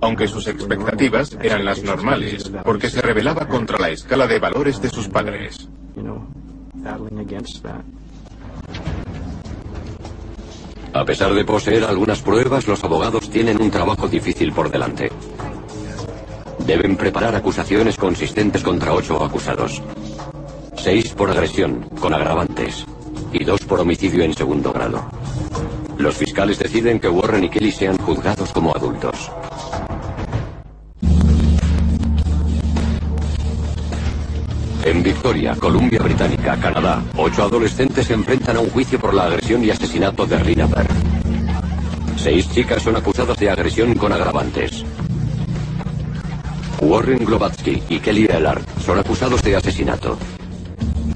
aunque 0.00 0.28
sus 0.28 0.46
expectativas 0.46 1.36
eran 1.42 1.64
las 1.64 1.82
normales, 1.82 2.50
porque 2.64 2.90
se 2.90 3.02
rebelaba 3.02 3.48
contra 3.48 3.78
la 3.78 3.90
escala 3.90 4.26
de 4.26 4.38
valores 4.38 4.80
de 4.80 4.90
sus 4.90 5.08
padres. 5.08 5.68
A 10.92 11.04
pesar 11.04 11.34
de 11.34 11.44
poseer 11.44 11.84
algunas 11.84 12.22
pruebas, 12.22 12.66
los 12.66 12.82
abogados 12.82 13.28
tienen 13.30 13.60
un 13.60 13.70
trabajo 13.70 14.08
difícil 14.08 14.52
por 14.52 14.70
delante. 14.70 15.10
Deben 16.66 16.96
preparar 16.96 17.34
acusaciones 17.34 17.96
consistentes 17.96 18.62
contra 18.62 18.92
ocho 18.92 19.22
acusados. 19.22 19.82
Seis 20.76 21.10
por 21.10 21.30
agresión, 21.30 21.88
con 22.00 22.14
agravantes, 22.14 22.86
y 23.32 23.44
dos 23.44 23.60
por 23.62 23.80
homicidio 23.80 24.22
en 24.24 24.34
segundo 24.34 24.72
grado. 24.72 25.04
Los 25.98 26.16
fiscales 26.16 26.58
deciden 26.58 27.00
que 27.00 27.08
Warren 27.08 27.44
y 27.44 27.50
Kelly 27.50 27.72
sean 27.72 27.98
juzgados 27.98 28.52
como 28.52 28.74
adultos. 28.74 29.30
En 34.84 35.02
Victoria, 35.02 35.54
Columbia 35.56 36.00
Británica, 36.00 36.56
Canadá, 36.56 37.02
ocho 37.16 37.42
adolescentes 37.42 38.06
se 38.06 38.14
enfrentan 38.14 38.56
a 38.56 38.60
un 38.60 38.70
juicio 38.70 38.98
por 38.98 39.12
la 39.12 39.24
agresión 39.24 39.64
y 39.64 39.70
asesinato 39.70 40.26
de 40.26 40.38
Rina 40.38 40.66
Berg. 40.66 40.88
Seis 42.16 42.50
chicas 42.50 42.82
son 42.82 42.96
acusadas 42.96 43.36
de 43.38 43.50
agresión 43.50 43.94
con 43.94 44.12
agravantes. 44.12 44.84
Warren 46.80 47.24
Globatsky 47.24 47.82
y 47.88 47.98
Kelly 47.98 48.26
Ellard 48.26 48.62
son 48.84 48.98
acusados 48.98 49.42
de 49.42 49.56
asesinato. 49.56 50.16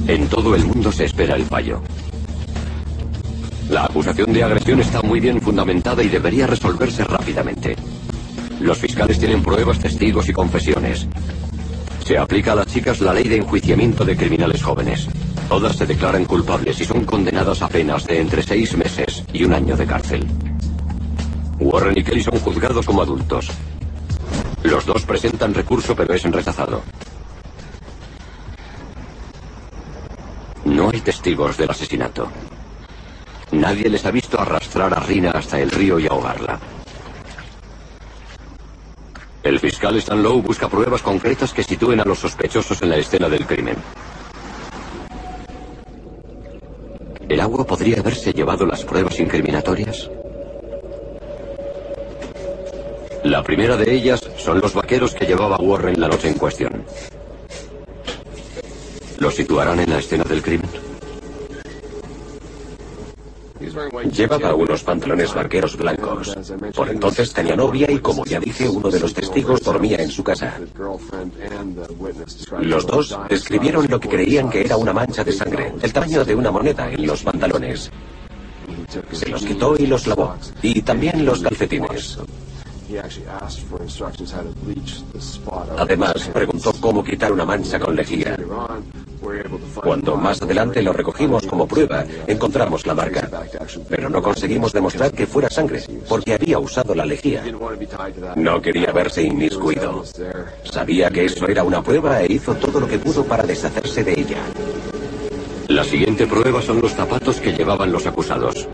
En 0.06 0.26
todo 0.26 0.54
el 0.54 0.64
mundo 0.64 0.90
se 0.90 1.04
espera 1.04 1.36
el 1.36 1.44
fallo. 1.44 1.80
La 3.70 3.84
acusación 3.84 4.32
de 4.32 4.42
agresión 4.42 4.80
está 4.80 5.00
muy 5.02 5.20
bien 5.20 5.40
fundamentada 5.40 6.02
y 6.02 6.08
debería 6.08 6.46
resolverse 6.46 7.04
rápidamente. 7.04 7.76
Los 8.60 8.78
fiscales 8.78 9.18
tienen 9.18 9.42
pruebas, 9.42 9.78
testigos 9.78 10.28
y 10.28 10.32
confesiones. 10.32 11.06
Se 12.04 12.18
aplica 12.18 12.52
a 12.52 12.56
las 12.56 12.66
chicas 12.66 13.00
la 13.00 13.14
ley 13.14 13.28
de 13.28 13.36
enjuiciamiento 13.36 14.04
de 14.04 14.16
criminales 14.16 14.62
jóvenes. 14.62 15.08
Todas 15.48 15.76
se 15.76 15.86
declaran 15.86 16.24
culpables 16.24 16.80
y 16.80 16.84
son 16.84 17.04
condenadas 17.04 17.62
a 17.62 17.68
penas 17.68 18.06
de 18.06 18.20
entre 18.20 18.42
seis 18.42 18.76
meses 18.76 19.24
y 19.32 19.44
un 19.44 19.52
año 19.52 19.76
de 19.76 19.86
cárcel. 19.86 20.26
Warren 21.60 21.96
y 21.96 22.02
Kelly 22.02 22.22
son 22.22 22.40
juzgados 22.40 22.84
como 22.84 23.02
adultos. 23.02 23.50
Los 24.64 24.84
dos 24.84 25.02
presentan 25.04 25.54
recurso 25.54 25.94
pero 25.94 26.12
es 26.14 26.22
rechazado. 26.24 26.82
No 30.64 30.90
hay 30.90 31.00
testigos 31.00 31.56
del 31.56 31.70
asesinato. 31.70 32.28
Nadie 33.52 33.88
les 33.88 34.04
ha 34.06 34.10
visto 34.10 34.40
arrastrar 34.40 34.92
a 34.92 35.00
Rina 35.00 35.30
hasta 35.30 35.60
el 35.60 35.70
río 35.70 35.98
y 36.00 36.06
ahogarla. 36.06 36.58
El 39.42 39.58
fiscal 39.58 39.96
Stan 39.96 40.22
Lowe 40.22 40.40
busca 40.40 40.68
pruebas 40.68 41.02
concretas 41.02 41.52
que 41.52 41.64
sitúen 41.64 41.98
a 41.98 42.04
los 42.04 42.20
sospechosos 42.20 42.80
en 42.82 42.90
la 42.90 42.96
escena 42.96 43.28
del 43.28 43.44
crimen. 43.44 43.76
¿El 47.28 47.40
agua 47.40 47.64
podría 47.64 47.98
haberse 47.98 48.32
llevado 48.32 48.64
las 48.66 48.84
pruebas 48.84 49.18
incriminatorias? 49.18 50.08
La 53.24 53.42
primera 53.42 53.76
de 53.76 53.92
ellas 53.92 54.20
son 54.36 54.60
los 54.60 54.74
vaqueros 54.74 55.12
que 55.14 55.26
llevaba 55.26 55.56
Warren 55.56 56.00
la 56.00 56.08
noche 56.08 56.28
en 56.28 56.34
cuestión. 56.34 56.84
¿Los 59.18 59.34
situarán 59.34 59.80
en 59.80 59.90
la 59.90 59.98
escena 59.98 60.24
del 60.24 60.42
crimen? 60.42 60.91
Llevaba 64.12 64.54
unos 64.54 64.82
pantalones 64.82 65.34
vaqueros 65.34 65.76
blancos. 65.76 66.36
Por 66.74 66.88
entonces 66.88 67.32
tenía 67.32 67.56
novia 67.56 67.90
y, 67.90 67.98
como 67.98 68.24
ya 68.24 68.40
dije, 68.40 68.68
uno 68.68 68.90
de 68.90 69.00
los 69.00 69.14
testigos 69.14 69.62
dormía 69.62 69.98
en 69.98 70.10
su 70.10 70.22
casa. 70.24 70.58
Los 72.60 72.86
dos 72.86 73.16
describieron 73.28 73.86
lo 73.88 74.00
que 74.00 74.08
creían 74.08 74.50
que 74.50 74.62
era 74.62 74.76
una 74.76 74.92
mancha 74.92 75.24
de 75.24 75.32
sangre, 75.32 75.72
el 75.80 75.92
tamaño 75.92 76.24
de 76.24 76.34
una 76.34 76.50
moneda 76.50 76.90
en 76.90 77.06
los 77.06 77.22
pantalones. 77.22 77.90
Se 79.12 79.28
los 79.28 79.42
quitó 79.42 79.74
y 79.78 79.86
los 79.86 80.06
lavó. 80.06 80.34
Y 80.62 80.82
también 80.82 81.24
los 81.24 81.40
calcetines. 81.40 82.18
Además, 85.78 86.30
preguntó 86.32 86.72
cómo 86.80 87.02
quitar 87.02 87.32
una 87.32 87.44
mancha 87.44 87.78
con 87.78 87.96
lejía. 87.96 88.36
Cuando 89.74 90.16
más 90.16 90.42
adelante 90.42 90.82
lo 90.82 90.92
recogimos 90.92 91.46
como 91.46 91.66
prueba, 91.66 92.04
encontramos 92.26 92.86
la 92.86 92.94
marca. 92.94 93.28
Pero 93.88 94.08
no 94.08 94.22
conseguimos 94.22 94.72
demostrar 94.72 95.12
que 95.12 95.26
fuera 95.26 95.48
sangre, 95.48 95.82
porque 96.08 96.34
había 96.34 96.58
usado 96.58 96.94
la 96.94 97.06
lejía. 97.06 97.44
No 98.36 98.60
quería 98.60 98.92
verse 98.92 99.22
inmiscuido. 99.22 100.04
Sabía 100.64 101.10
que 101.10 101.24
eso 101.26 101.46
era 101.46 101.62
una 101.62 101.82
prueba 101.82 102.22
e 102.22 102.32
hizo 102.32 102.54
todo 102.54 102.80
lo 102.80 102.88
que 102.88 102.98
pudo 102.98 103.24
para 103.24 103.44
deshacerse 103.44 104.02
de 104.02 104.12
ella. 104.12 104.38
La 105.68 105.84
siguiente 105.84 106.26
prueba 106.26 106.60
son 106.60 106.80
los 106.80 106.92
zapatos 106.92 107.40
que 107.40 107.52
llevaban 107.52 107.92
los 107.92 108.06
acusados. 108.06 108.68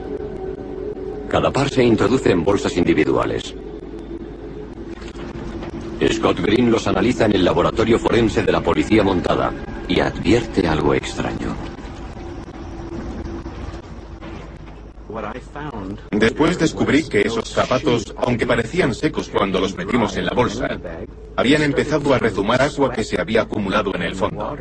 Cada 1.29 1.51
par 1.51 1.69
se 1.69 1.85
introduce 1.85 2.31
en 2.31 2.45
bolsas 2.45 2.77
individuales. 2.77 3.55
Scott 6.11 6.41
Green 6.41 6.71
los 6.71 6.87
analiza 6.87 7.27
en 7.27 7.35
el 7.35 7.45
laboratorio 7.45 7.99
forense 7.99 8.43
de 8.43 8.53
la 8.53 8.61
policía 8.61 9.03
montada 9.03 9.53
y 9.88 10.01
advierte 10.01 10.68
algo 10.68 10.94
extraño. 10.94 11.57
Después 16.11 16.59
descubrí 16.59 17.09
que 17.09 17.22
esos 17.22 17.48
zapatos, 17.48 18.14
aunque 18.18 18.46
parecían 18.46 18.94
secos 18.94 19.29
cuando 19.29 19.59
los 19.61 19.74
metimos 19.77 20.16
en 20.16 20.27
la 20.27 20.33
bolsa, 20.33 20.79
habían 21.37 21.62
empezado 21.62 22.14
a 22.14 22.18
rezumar 22.18 22.61
agua 22.62 22.92
que 22.92 23.05
se 23.05 23.20
había 23.20 23.42
acumulado 23.42 23.94
en 23.94 24.03
el 24.03 24.14
fondo. 24.14 24.57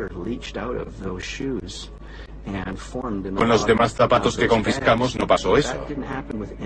Con 3.36 3.48
los 3.48 3.66
demás 3.66 3.94
zapatos 3.94 4.36
que 4.36 4.46
confiscamos 4.46 5.16
no 5.16 5.26
pasó 5.26 5.56
eso. 5.56 5.74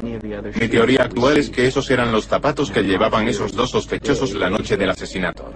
Mi 0.03 0.69
teoría 0.69 1.03
actual 1.05 1.39
es 1.39 1.51
que 1.51 1.67
esos 1.67 1.91
eran 1.91 2.13
los 2.13 2.27
zapatos 2.27 2.71
que 2.71 2.83
llevaban 2.83 3.29
esos 3.29 3.53
dos 3.53 3.71
sospechosos 3.71 4.35
la 4.35 4.51
noche 4.51 4.77
del 4.77 4.91
asesinato. 4.91 5.51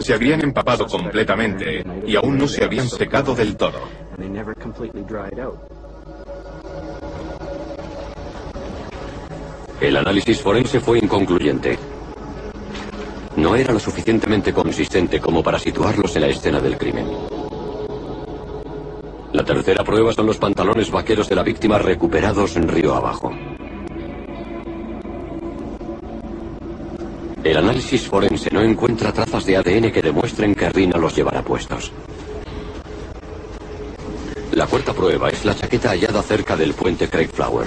Se 0.00 0.14
habían 0.14 0.42
empapado 0.42 0.86
completamente 0.86 1.84
y 2.06 2.16
aún 2.16 2.38
no 2.38 2.48
se 2.48 2.64
habían 2.64 2.88
secado 2.88 3.34
del 3.34 3.56
todo. 3.56 3.80
El 9.80 9.96
análisis 9.96 10.40
forense 10.40 10.80
fue 10.80 10.98
inconcluyente. 10.98 11.78
No 13.36 13.56
era 13.56 13.72
lo 13.72 13.80
suficientemente 13.80 14.52
consistente 14.52 15.20
como 15.20 15.42
para 15.42 15.58
situarlos 15.58 16.14
en 16.14 16.22
la 16.22 16.28
escena 16.28 16.60
del 16.60 16.78
crimen. 16.78 17.33
La 19.34 19.44
tercera 19.44 19.82
prueba 19.82 20.12
son 20.12 20.26
los 20.26 20.38
pantalones 20.38 20.92
vaqueros 20.92 21.28
de 21.28 21.34
la 21.34 21.42
víctima 21.42 21.76
recuperados 21.76 22.54
en 22.54 22.68
río 22.68 22.94
abajo. 22.94 23.32
El 27.42 27.56
análisis 27.56 28.06
forense 28.06 28.48
no 28.52 28.62
encuentra 28.62 29.12
trazas 29.12 29.44
de 29.44 29.56
ADN 29.56 29.90
que 29.90 30.02
demuestren 30.02 30.54
que 30.54 30.68
Rina 30.68 30.98
los 30.98 31.16
llevará 31.16 31.42
puestos. 31.42 31.90
La 34.52 34.68
cuarta 34.68 34.92
prueba 34.92 35.28
es 35.30 35.44
la 35.44 35.56
chaqueta 35.56 35.90
hallada 35.90 36.22
cerca 36.22 36.56
del 36.56 36.72
puente 36.72 37.08
Craig 37.08 37.30
Flower. 37.32 37.66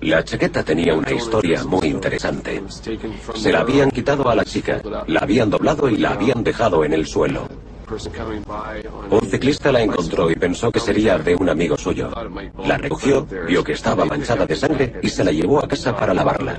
La 0.00 0.24
chaqueta 0.24 0.62
tenía 0.62 0.94
una 0.94 1.12
historia 1.12 1.64
muy 1.64 1.88
interesante. 1.88 2.62
Se 3.34 3.52
la 3.52 3.60
habían 3.60 3.90
quitado 3.90 4.26
a 4.30 4.34
la 4.34 4.44
chica, 4.46 4.80
la 5.06 5.20
habían 5.20 5.50
doblado 5.50 5.90
y 5.90 5.98
la 5.98 6.12
habían 6.12 6.42
dejado 6.42 6.82
en 6.82 6.94
el 6.94 7.06
suelo. 7.06 7.46
Un 9.10 9.20
ciclista 9.28 9.72
la 9.72 9.82
encontró 9.82 10.30
y 10.30 10.36
pensó 10.36 10.70
que 10.70 10.80
sería 10.80 11.18
de 11.18 11.34
un 11.34 11.48
amigo 11.48 11.76
suyo. 11.76 12.10
La 12.64 12.78
recogió, 12.78 13.26
vio 13.46 13.64
que 13.64 13.72
estaba 13.72 14.04
manchada 14.04 14.46
de 14.46 14.54
sangre 14.54 14.94
y 15.02 15.08
se 15.08 15.24
la 15.24 15.32
llevó 15.32 15.64
a 15.64 15.68
casa 15.68 15.96
para 15.96 16.14
lavarla. 16.14 16.58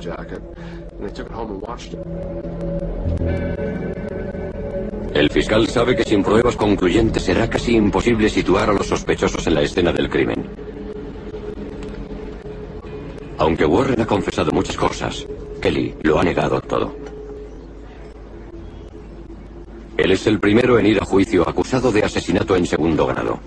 El 5.13 5.29
fiscal 5.29 5.67
sabe 5.67 5.95
que 5.95 6.03
sin 6.03 6.23
pruebas 6.23 6.55
concluyentes 6.55 7.23
será 7.23 7.49
casi 7.49 7.75
imposible 7.75 8.29
situar 8.29 8.69
a 8.69 8.73
los 8.73 8.87
sospechosos 8.87 9.45
en 9.47 9.55
la 9.55 9.61
escena 9.61 9.91
del 9.91 10.09
crimen. 10.09 10.49
Aunque 13.37 13.65
Warren 13.65 14.01
ha 14.01 14.05
confesado 14.05 14.51
muchas 14.51 14.77
cosas, 14.77 15.25
Kelly 15.61 15.95
lo 16.03 16.19
ha 16.19 16.23
negado 16.23 16.61
todo. 16.61 17.10
Él 20.01 20.13
es 20.13 20.25
el 20.25 20.39
primero 20.39 20.79
en 20.79 20.87
ir 20.87 20.99
a 20.99 21.05
juicio 21.05 21.47
acusado 21.47 21.91
de 21.91 22.03
asesinato 22.03 22.55
en 22.55 22.65
segundo 22.65 23.05
grado. 23.05 23.39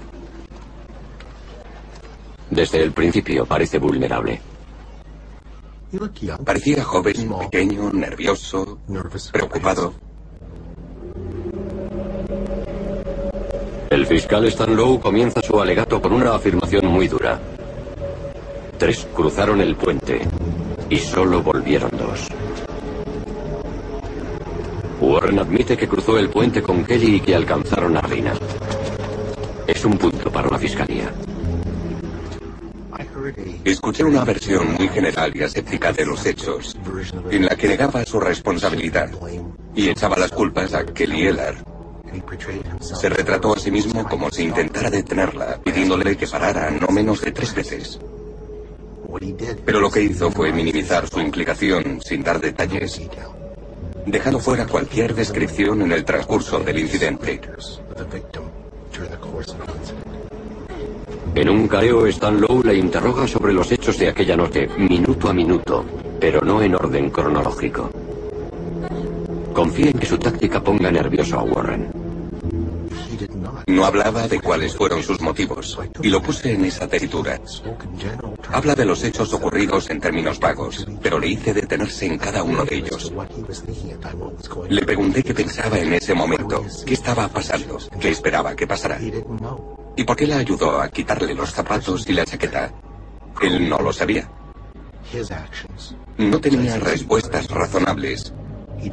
Desde 2.49 2.81
el 2.81 2.93
principio 2.93 3.45
parece 3.45 3.79
vulnerable. 3.79 4.41
Parecía 6.45 6.85
joven, 6.85 7.29
pequeño, 7.41 7.91
nervioso, 7.93 8.79
preocupado. 9.33 9.95
El 13.91 14.07
fiscal 14.07 14.45
Stan 14.45 14.77
Lowe 14.77 15.01
comienza 15.01 15.43
su 15.43 15.61
alegato 15.61 16.01
con 16.01 16.13
una 16.13 16.37
afirmación 16.37 16.87
muy 16.87 17.09
dura. 17.09 17.41
Tres 18.79 19.09
cruzaron 19.13 19.61
el 19.61 19.75
puente 19.75 20.21
y 20.89 20.99
solo 20.99 21.43
volvieron 21.43 21.91
dos. 21.99 22.29
Warren 25.25 25.39
admite 25.39 25.75
que 25.75 25.89
cruzó 25.89 26.19
el 26.19 26.29
puente 26.29 26.61
con 26.61 26.85
Kelly 26.85 27.15
y 27.17 27.21
que 27.21 27.35
alcanzaron 27.35 27.97
a 27.97 28.03
Rina. 28.03 28.35
Es 29.67 29.83
un 29.87 29.97
punto 29.97 30.31
para 30.31 30.51
la 30.51 30.59
fiscalía. 30.59 31.11
Escuché 33.65 34.05
una 34.05 34.23
versión 34.23 34.75
muy 34.75 34.87
general 34.89 35.35
y 35.35 35.43
aséptica 35.43 35.95
de 35.95 36.05
los 36.05 36.27
hechos, 36.27 36.77
en 37.31 37.47
la 37.47 37.57
que 37.57 37.69
negaba 37.69 38.05
su 38.05 38.21
responsabilidad 38.21 39.09
y 39.75 39.89
echaba 39.89 40.19
las 40.19 40.31
culpas 40.31 40.75
a 40.75 40.85
Kelly 40.85 41.29
Eller. 41.29 41.57
Se 42.81 43.09
retrató 43.09 43.55
a 43.55 43.59
sí 43.59 43.71
mismo 43.71 44.07
como 44.07 44.31
si 44.31 44.43
intentara 44.43 44.91
detenerla, 44.91 45.59
pidiéndole 45.65 46.19
que 46.19 46.27
parara 46.27 46.71
no 46.71 46.89
menos 46.89 47.23
de 47.23 47.33
tres 47.33 47.55
veces. 47.55 47.99
Pero 49.65 49.81
lo 49.81 49.91
que 49.91 50.03
hizo 50.03 50.31
fue 50.31 50.53
minimizar 50.53 51.09
su 51.09 51.19
implicación 51.19 51.99
sin 52.03 52.23
dar 52.23 52.39
detalles. 52.43 53.01
Dejando 54.07 54.39
fuera 54.39 54.67
cualquier 54.67 55.15
descripción 55.15 55.83
en 55.83 55.93
el 55.93 56.05
transcurso 56.05 56.61
del 56.61 56.79
incidente. 56.79 57.41
En 61.35 61.49
un 61.49 61.67
careo, 61.67 62.07
Stan 62.07 62.41
Lowe 62.41 62.63
le 62.65 62.77
interroga 62.77 63.27
sobre 63.27 63.53
los 63.53 63.71
hechos 63.73 63.99
de 63.99 64.09
aquella 64.09 64.37
noche, 64.37 64.69
minuto 64.79 65.29
a 65.29 65.33
minuto, 65.33 65.85
pero 66.21 66.41
no 66.41 66.63
en 66.63 66.75
orden 66.75 67.11
cronológico. 67.11 67.91
Confía 69.53 69.91
en 69.91 69.99
que 69.99 70.07
su 70.07 70.19
táctica 70.19 70.63
ponga 70.63 70.91
nervioso 70.91 71.39
a 71.39 71.43
Warren. 71.43 72.04
No 73.67 73.85
hablaba 73.85 74.29
de 74.29 74.41
cuáles 74.41 74.75
fueron 74.75 75.03
sus 75.03 75.21
motivos, 75.21 75.79
y 76.03 76.09
lo 76.09 76.23
puse 76.23 76.53
en 76.53 76.65
esa 76.65 76.87
tesitura. 76.87 77.41
Habla 78.53 78.75
de 78.75 78.85
los 78.85 79.03
hechos 79.03 79.33
ocurridos 79.33 79.91
en 79.91 80.01
términos 80.01 80.39
vagos, 80.39 80.87
pero 81.03 81.19
le 81.19 81.29
hice 81.29 81.53
detenerse 81.53 82.07
en 82.07 82.19
cada 82.19 82.43
uno 82.43 82.65
de 82.65 82.77
ellos. 82.77 83.13
Le 84.69 84.83
pregunté 84.83 85.23
qué 85.23 85.35
pensaba 85.35 85.79
en 85.79 85.95
ese 85.95 86.15
momento, 86.15 86.65
qué 86.85 86.95
estaba 86.95 87.29
pasando, 87.29 87.79
qué 88.01 88.11
esperaba 88.11 88.55
que 88.55 88.67
pasara. 88.67 88.99
¿Y 89.97 90.05
por 90.05 90.17
qué 90.17 90.27
la 90.27 90.39
ayudó 90.39 90.81
a 90.81 90.89
quitarle 90.89 91.35
los 91.35 91.53
zapatos 91.53 92.09
y 92.09 92.13
la 92.13 92.25
chaqueta? 92.25 92.73
Él 93.41 93.69
no 93.69 93.79
lo 93.79 93.93
sabía. 93.93 94.29
No 96.19 96.41
tenía 96.41 96.79
respuestas 96.79 97.49
razonables 97.49 98.33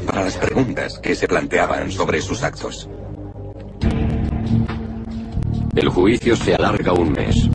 para 0.06 0.24
las 0.24 0.38
preguntas 0.38 1.00
que 1.00 1.16
se 1.16 1.28
planteaban 1.28 1.92
sobre 1.92 2.22
sus 2.22 2.44
actos. 2.44 2.88
El 5.74 5.88
juicio 5.88 6.36
se 6.36 6.54
alarga 6.54 6.92
un 6.92 7.14
mes. 7.14 7.50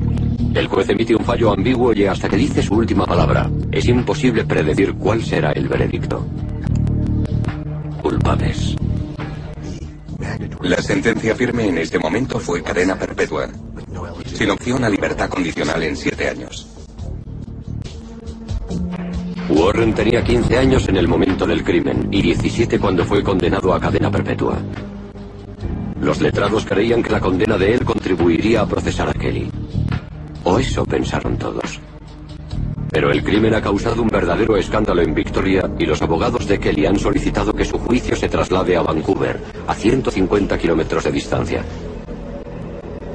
El 0.55 0.69
juez 0.69 0.89
emite 0.89 1.15
un 1.15 1.23
fallo 1.23 1.53
ambiguo 1.53 1.93
y 1.93 2.07
hasta 2.07 2.31
que 2.31 2.37
dice 2.37 2.63
su 2.63 2.75
última 2.75 3.05
palabra, 3.05 3.51
es 3.71 3.87
imposible 3.89 4.45
predecir 4.45 4.95
cuál 4.95 5.23
será 5.23 5.53
el 5.53 5.69
veredicto. 5.69 6.27
Culpables. 8.01 8.75
La 10.63 10.81
sentencia 10.81 11.35
firme 11.35 11.69
en 11.69 11.77
este 11.77 11.99
momento 11.99 12.41
fue 12.41 12.63
cadena 12.63 12.99
perpetua, 12.99 13.49
sin 14.25 14.51
opción 14.51 14.83
a 14.85 14.89
libertad 14.89 15.29
condicional 15.29 15.83
en 15.83 15.95
siete 15.95 16.29
años. 16.31 16.67
Warren 19.51 19.95
tenía 19.95 20.25
15 20.25 20.57
años 20.57 20.89
en 20.89 20.97
el 20.97 21.07
momento 21.07 21.47
del 21.47 21.63
crimen 21.63 22.09
y 22.11 22.23
17 22.23 22.79
cuando 22.79 23.05
fue 23.05 23.23
condenado 23.23 23.75
a 23.75 23.81
cadena 23.81 24.11
perpetua. 24.11 24.59
Los 26.07 26.21
letrados 26.21 26.65
creían 26.65 27.03
que 27.03 27.11
la 27.11 27.19
condena 27.19 27.59
de 27.59 27.75
él 27.75 27.85
contribuiría 27.85 28.61
a 28.61 28.67
procesar 28.67 29.09
a 29.09 29.13
Kelly. 29.13 29.51
O 30.45 30.57
eso 30.57 30.85
pensaron 30.85 31.37
todos. 31.37 31.81
Pero 32.93 33.11
el 33.11 33.25
crimen 33.25 33.57
ha 33.57 33.61
causado 33.61 34.03
un 34.03 34.07
verdadero 34.07 34.57
escándalo 34.57 35.03
en 35.03 35.13
Victoria 35.13 35.69
y 35.77 35.85
los 35.85 36.01
abogados 36.03 36.47
de 36.47 36.61
Kelly 36.61 36.87
han 36.87 36.97
solicitado 36.97 37.53
que 37.53 37.65
su 37.65 37.77
juicio 37.81 38.15
se 38.15 38.29
traslade 38.29 38.77
a 38.77 38.83
Vancouver, 38.83 39.41
a 39.67 39.75
150 39.75 40.57
kilómetros 40.57 41.03
de 41.03 41.11
distancia. 41.11 41.65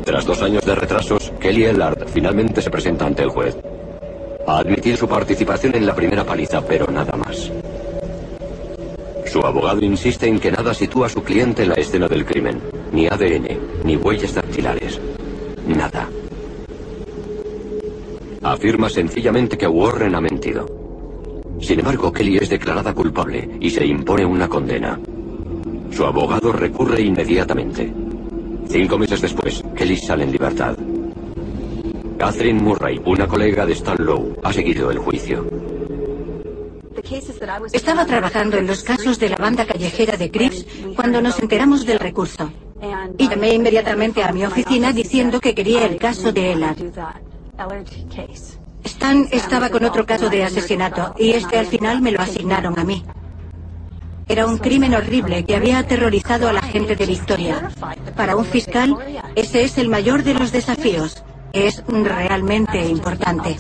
Tras 0.04 0.26
dos 0.26 0.42
años 0.42 0.66
de 0.66 0.76
retrasos, 0.76 1.32
Kelly 1.40 1.68
Ellard 1.68 2.10
finalmente 2.10 2.62
se 2.62 2.70
presenta 2.70 3.06
ante 3.06 3.24
el 3.24 3.30
juez. 3.30 3.58
Ha 4.46 4.58
admitido 4.58 4.98
su 4.98 5.08
participación 5.08 5.76
en 5.76 5.86
la 5.86 5.96
primera 5.96 6.26
paliza, 6.26 6.60
pero 6.60 6.88
nada 6.88 7.16
más. 7.16 7.50
Su 9.32 9.40
abogado 9.40 9.80
insiste 9.80 10.28
en 10.28 10.42
que 10.42 10.52
nada 10.52 10.74
sitúa 10.74 11.06
a 11.06 11.10
su 11.10 11.24
cliente 11.24 11.64
en 11.64 11.70
la 11.70 11.76
escena 11.76 12.10
del 12.10 12.26
crimen. 12.26 12.81
Ni 12.92 13.08
ADN, 13.08 13.48
ni 13.84 13.96
huellas 13.96 14.34
dactilares. 14.34 15.00
Nada. 15.68 16.10
Afirma 18.44 18.90
sencillamente 18.90 19.58
que 19.58 19.68
Warren 19.68 20.16
ha 20.16 20.22
mentido. 20.22 20.66
Sin 21.62 21.80
embargo, 21.80 22.12
Kelly 22.12 22.38
es 22.38 22.50
declarada 22.50 22.94
culpable 22.94 23.58
y 23.60 23.70
se 23.70 23.86
impone 23.86 24.26
una 24.26 24.50
condena. 24.50 25.00
Su 25.92 26.06
abogado 26.06 26.52
recurre 26.52 27.02
inmediatamente. 27.02 27.94
Cinco 28.68 28.98
meses 28.98 29.22
después, 29.22 29.64
Kelly 29.76 29.98
sale 29.98 30.24
en 30.24 30.32
libertad. 30.32 30.76
Catherine 32.18 32.62
Murray, 32.62 33.00
una 33.06 33.28
colega 33.28 33.66
de 33.66 33.74
Stan 33.74 33.98
Lowe, 34.00 34.38
ha 34.44 34.54
seguido 34.54 34.92
el 34.92 35.00
juicio. 35.00 35.46
Estaba 37.74 38.06
trabajando 38.06 38.58
en 38.58 38.68
los 38.68 38.84
casos 38.84 39.20
de 39.20 39.30
la 39.30 39.38
banda 39.38 39.66
callejera 39.66 40.18
de 40.18 40.32
Crips 40.32 40.66
cuando 40.96 41.22
nos 41.22 41.40
enteramos 41.40 41.86
del 41.86 42.00
recurso. 42.00 42.52
Y 43.18 43.28
llamé 43.28 43.54
inmediatamente 43.54 44.24
a 44.24 44.32
mi 44.32 44.46
oficina 44.46 44.92
diciendo 44.92 45.40
que 45.40 45.56
quería 45.56 45.86
el 45.86 45.98
caso 45.98 46.32
de 46.32 46.54
Ella. 46.54 46.76
Stan 48.84 49.28
estaba 49.32 49.70
con 49.70 49.86
otro 49.86 50.06
caso 50.06 50.30
de 50.30 50.44
asesinato 50.44 51.14
y 51.18 51.32
este 51.32 51.60
al 51.60 51.68
final 51.68 52.02
me 52.02 52.12
lo 52.12 52.22
asignaron 52.22 52.78
a 52.80 52.84
mí. 52.84 53.04
Era 54.28 54.46
un 54.46 54.58
crimen 54.58 54.96
horrible 54.96 55.44
que 55.44 55.56
había 55.56 55.80
aterrorizado 55.80 56.48
a 56.48 56.54
la 56.54 56.62
gente 56.62 56.96
de 56.96 57.06
Victoria. 57.06 57.70
Para 58.16 58.36
un 58.36 58.46
fiscal, 58.46 58.98
ese 59.36 59.64
es 59.64 59.78
el 59.78 59.90
mayor 59.90 60.24
de 60.24 60.34
los 60.34 60.52
desafíos. 60.52 61.24
Es 61.54 61.84
realmente 61.86 62.80
importante. 62.88 63.58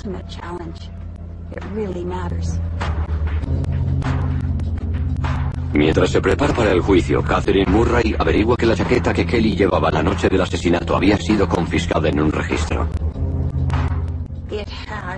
Mientras 5.73 6.09
se 6.09 6.21
prepara 6.21 6.53
para 6.53 6.71
el 6.71 6.81
juicio, 6.81 7.23
Catherine 7.23 7.71
Murray 7.71 8.15
averigua 8.17 8.57
que 8.57 8.65
la 8.65 8.75
chaqueta 8.75 9.13
que 9.13 9.25
Kelly 9.25 9.55
llevaba 9.55 9.89
la 9.89 10.03
noche 10.03 10.27
del 10.27 10.41
asesinato 10.41 10.95
había 10.95 11.17
sido 11.17 11.47
confiscada 11.47 12.09
en 12.09 12.19
un 12.19 12.31
registro. 12.31 12.87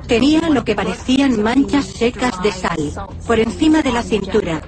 Tenía 0.08 0.49
lo 0.49 0.64
que 0.64 0.76
parecían 0.76 1.41
manchas 1.41 1.86
secas 1.86 2.41
de 2.43 2.51
sal 2.51 2.78
por 3.26 3.39
encima 3.39 3.82
de 3.82 3.91
la 3.91 4.04
cintura 4.04 4.62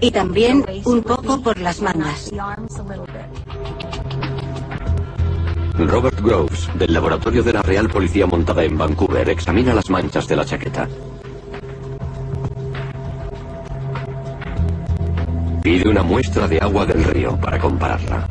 y 0.00 0.10
también 0.10 0.64
un 0.84 1.02
poco 1.02 1.40
por 1.40 1.58
las 1.58 1.80
mangas. 1.80 2.32
Robert 5.78 6.20
Groves, 6.20 6.68
del 6.74 6.92
laboratorio 6.92 7.42
de 7.42 7.52
la 7.52 7.62
Real 7.62 7.88
Policía 7.88 8.26
montada 8.26 8.64
en 8.64 8.76
Vancouver, 8.76 9.28
examina 9.30 9.72
las 9.72 9.88
manchas 9.88 10.26
de 10.28 10.36
la 10.36 10.44
chaqueta. 10.44 10.88
Pide 15.62 15.88
una 15.88 16.02
muestra 16.02 16.48
de 16.48 16.58
agua 16.58 16.86
del 16.86 17.04
río 17.04 17.38
para 17.38 17.58
compararla. 17.58 18.26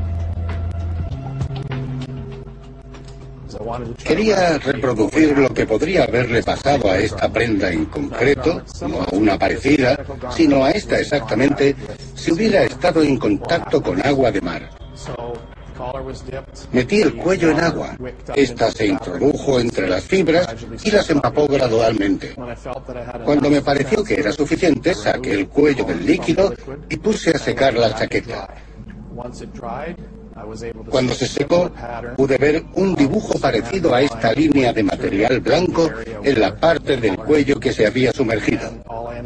Quería 4.03 4.57
reproducir 4.57 5.37
lo 5.37 5.53
que 5.53 5.65
podría 5.67 6.05
haberle 6.05 6.41
pasado 6.41 6.89
a 6.89 6.97
esta 6.97 7.31
prenda 7.31 7.71
en 7.71 7.85
concreto, 7.85 8.63
no 8.87 9.01
a 9.01 9.07
una 9.11 9.37
parecida, 9.37 9.99
sino 10.31 10.65
a 10.65 10.71
esta 10.71 10.99
exactamente, 10.99 11.75
si 12.15 12.31
hubiera 12.31 12.63
estado 12.63 13.03
en 13.03 13.17
contacto 13.17 13.81
con 13.81 14.03
agua 14.05 14.31
de 14.31 14.41
mar. 14.41 14.69
Metí 16.71 17.01
el 17.01 17.15
cuello 17.15 17.51
en 17.51 17.59
agua. 17.59 17.97
Esta 18.35 18.71
se 18.71 18.87
introdujo 18.87 19.59
entre 19.59 19.87
las 19.87 20.03
fibras 20.03 20.47
y 20.83 20.91
las 20.91 21.09
empapó 21.09 21.47
gradualmente. 21.47 22.35
Cuando 23.23 23.49
me 23.49 23.61
pareció 23.61 24.03
que 24.03 24.19
era 24.19 24.31
suficiente, 24.31 24.93
saqué 24.93 25.33
el 25.33 25.47
cuello 25.47 25.85
del 25.85 26.05
líquido 26.05 26.53
y 26.89 26.97
puse 26.97 27.31
a 27.31 27.39
secar 27.39 27.73
la 27.73 27.93
chaqueta. 27.95 28.47
Cuando 30.89 31.13
se 31.13 31.27
secó, 31.27 31.71
pude 32.15 32.37
ver 32.37 32.63
un 32.75 32.95
dibujo 32.95 33.37
parecido 33.39 33.93
a 33.93 34.01
esta 34.01 34.33
línea 34.33 34.73
de 34.73 34.83
material 34.83 35.39
blanco 35.39 35.89
en 36.23 36.39
la 36.39 36.55
parte 36.55 36.97
del 36.97 37.17
cuello 37.17 37.59
que 37.59 37.73
se 37.73 37.85
había 37.85 38.11
sumergido. 38.11 38.71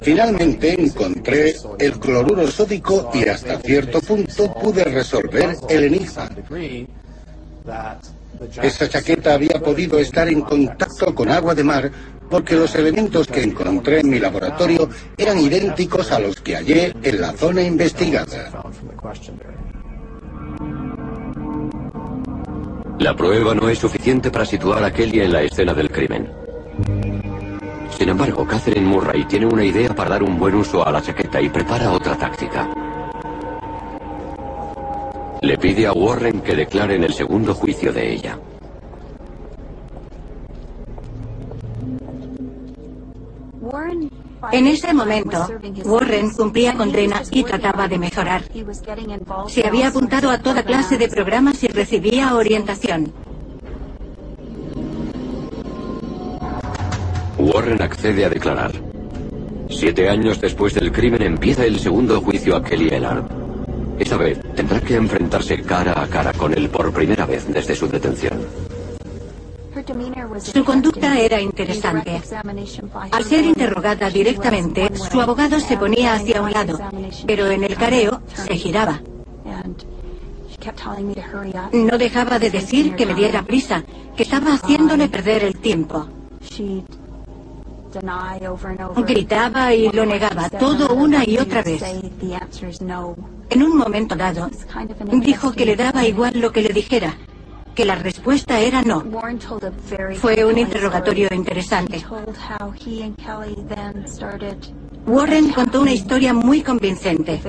Finalmente 0.02 0.80
encontré 0.80 1.56
el 1.80 2.00
cloruro 2.00 2.48
sódico 2.48 3.12
y 3.14 3.28
hasta 3.28 3.60
cierto 3.60 4.02
punto 4.02 4.54
pude 4.54 4.84
resolver 4.84 5.56
el 5.70 5.84
enigma. 5.86 6.30
Esta 8.62 8.90
chaqueta 8.90 9.34
había 9.34 9.60
podido 9.60 10.00
estar 10.00 10.28
en 10.28 10.42
contacto 10.42 11.14
con 11.16 11.30
agua 11.30 11.56
de 11.56 11.64
mar 11.64 11.92
porque 12.30 12.56
los 12.56 12.74
elementos 12.76 13.28
que 13.28 13.44
encontré 13.44 14.00
en 14.00 14.10
mi 14.10 14.20
laboratorio 14.20 14.90
eran 15.18 15.40
idénticos 15.40 16.12
a 16.12 16.20
los 16.20 16.42
que 16.42 16.56
hallé 16.56 16.94
en 17.04 17.22
la 17.22 17.32
zona 17.34 17.62
investigada. 17.62 18.64
La 23.00 23.16
prueba 23.16 23.56
no 23.56 23.70
es 23.70 23.80
suficiente 23.80 24.30
para 24.30 24.46
situar 24.46 24.84
a 24.84 24.94
Kelly 24.94 25.22
en 25.22 25.34
la 25.34 25.42
escena 25.42 25.74
del 25.74 25.90
crimen. 25.90 26.30
Sin 27.98 28.10
embargo, 28.10 28.46
Catherine 28.46 28.88
Murray 28.88 29.26
tiene 29.26 29.46
una 29.46 29.64
idea 29.64 29.94
para 29.96 30.12
dar 30.12 30.24
un 30.24 30.38
buen 30.38 30.56
uso 30.56 30.86
a 30.86 30.92
la 30.92 31.02
chaqueta 31.02 31.42
y 31.42 31.50
prepara 31.50 31.92
otra 31.92 32.16
táctica. 32.16 32.70
Le 35.42 35.58
pide 35.58 35.88
a 35.88 35.92
Warren 35.92 36.42
que 36.42 36.56
declare 36.56 36.96
en 36.96 37.04
el 37.04 37.14
segundo 37.14 37.54
juicio 37.54 37.92
de 37.92 38.14
ella. 38.14 38.40
En 44.52 44.68
ese 44.68 44.94
momento, 44.94 45.48
Warren 45.86 46.32
cumplía 46.32 46.74
condena 46.76 47.22
y 47.32 47.44
trataba 47.44 47.88
de 47.88 47.98
mejorar. 47.98 48.44
Se 49.48 49.66
había 49.66 49.88
apuntado 49.88 50.30
a 50.30 50.40
toda 50.40 50.64
clase 50.64 50.98
de 50.98 51.08
programas 51.08 51.64
y 51.64 51.68
recibía 51.68 52.36
orientación. 52.36 53.14
Warren 57.38 57.82
accede 57.82 58.26
a 58.26 58.30
declarar. 58.30 58.72
Siete 59.70 60.10
años 60.10 60.40
después 60.40 60.74
del 60.74 60.92
crimen 60.92 61.22
empieza 61.24 61.66
el 61.66 61.80
segundo 61.80 62.22
juicio 62.22 62.56
a 62.56 62.64
Kelly 62.64 62.90
Ellard. 62.90 63.26
Esta 64.00 64.18
vez 64.18 64.40
tendrá 64.56 64.80
que 64.82 64.96
enfrentarse 64.96 65.62
cara 65.62 66.02
a 66.02 66.08
cara 66.08 66.34
con 66.34 66.54
él 66.54 66.70
por 66.70 66.92
primera 66.92 67.26
vez 67.26 67.46
desde 67.52 67.76
su 67.76 67.88
detención. 67.88 68.43
Su 70.44 70.64
conducta 70.64 71.18
era 71.20 71.40
interesante. 71.40 72.22
Al 73.12 73.24
ser 73.24 73.46
interrogada 73.46 74.10
directamente, 74.10 74.90
su 74.96 75.22
abogado 75.22 75.60
se 75.60 75.78
ponía 75.78 76.14
hacia 76.14 76.42
un 76.42 76.52
lado, 76.52 76.80
pero 77.26 77.48
en 77.50 77.64
el 77.64 77.76
careo 77.76 78.22
se 78.34 78.56
giraba. 78.56 79.02
No 81.72 81.98
dejaba 81.98 82.40
de 82.40 82.50
decir 82.50 82.96
que 82.96 83.06
me 83.06 83.14
diera 83.14 83.44
prisa, 83.44 83.84
que 84.16 84.24
estaba 84.24 84.54
haciéndole 84.54 85.10
perder 85.10 85.44
el 85.44 85.58
tiempo. 85.58 86.08
Gritaba 89.06 89.74
y 89.74 89.90
lo 89.90 90.06
negaba 90.06 90.50
todo 90.50 90.94
una 90.96 91.24
y 91.28 91.38
otra 91.38 91.62
vez. 91.62 91.84
En 93.50 93.64
un 93.64 93.78
momento 93.78 94.16
dado, 94.16 94.50
dijo 95.12 95.52
que 95.52 95.66
le 95.66 95.76
daba 95.76 96.06
igual 96.08 96.40
lo 96.40 96.52
que 96.52 96.62
le 96.62 96.70
dijera, 96.70 97.16
que 97.74 97.86
la 97.86 97.96
respuesta 97.96 98.60
era 98.60 98.82
no. 98.82 99.04
Fue 100.16 100.46
un 100.46 100.58
interrogatorio 100.58 101.28
interesante. 101.32 102.04
Warren 105.06 105.52
contó 105.52 105.82
una 105.82 105.92
historia 105.92 106.34
muy 106.34 106.62
convincente. 106.62 107.42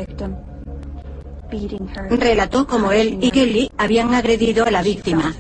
Relató 2.11 2.67
cómo 2.67 2.93
él 2.93 3.19
y 3.21 3.31
Kelly 3.31 3.71
habían 3.77 4.15
agredido 4.15 4.65
a 4.65 4.71
la 4.71 4.83
víctima. 4.83 5.35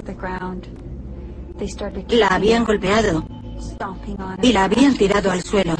La 2.08 2.28
habían 2.28 2.64
golpeado 2.64 3.24
y 4.42 4.52
la 4.52 4.64
habían 4.64 4.94
tirado 4.94 5.30
al 5.30 5.42
suelo. 5.42 5.76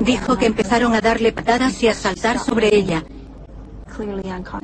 Dijo 0.00 0.36
que 0.36 0.46
empezaron 0.46 0.94
a 0.94 1.00
darle 1.00 1.32
patadas 1.32 1.82
y 1.82 1.88
a 1.88 1.94
saltar 1.94 2.38
sobre 2.38 2.74
ella, 2.74 3.04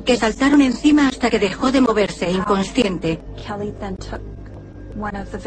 que 0.05 0.16
saltaron 0.16 0.62
encima 0.62 1.09
hasta 1.09 1.31
que 1.31 1.39
dejó 1.39 1.72
de 1.72 1.81
moverse 1.81 2.31
inconsciente. 2.31 3.20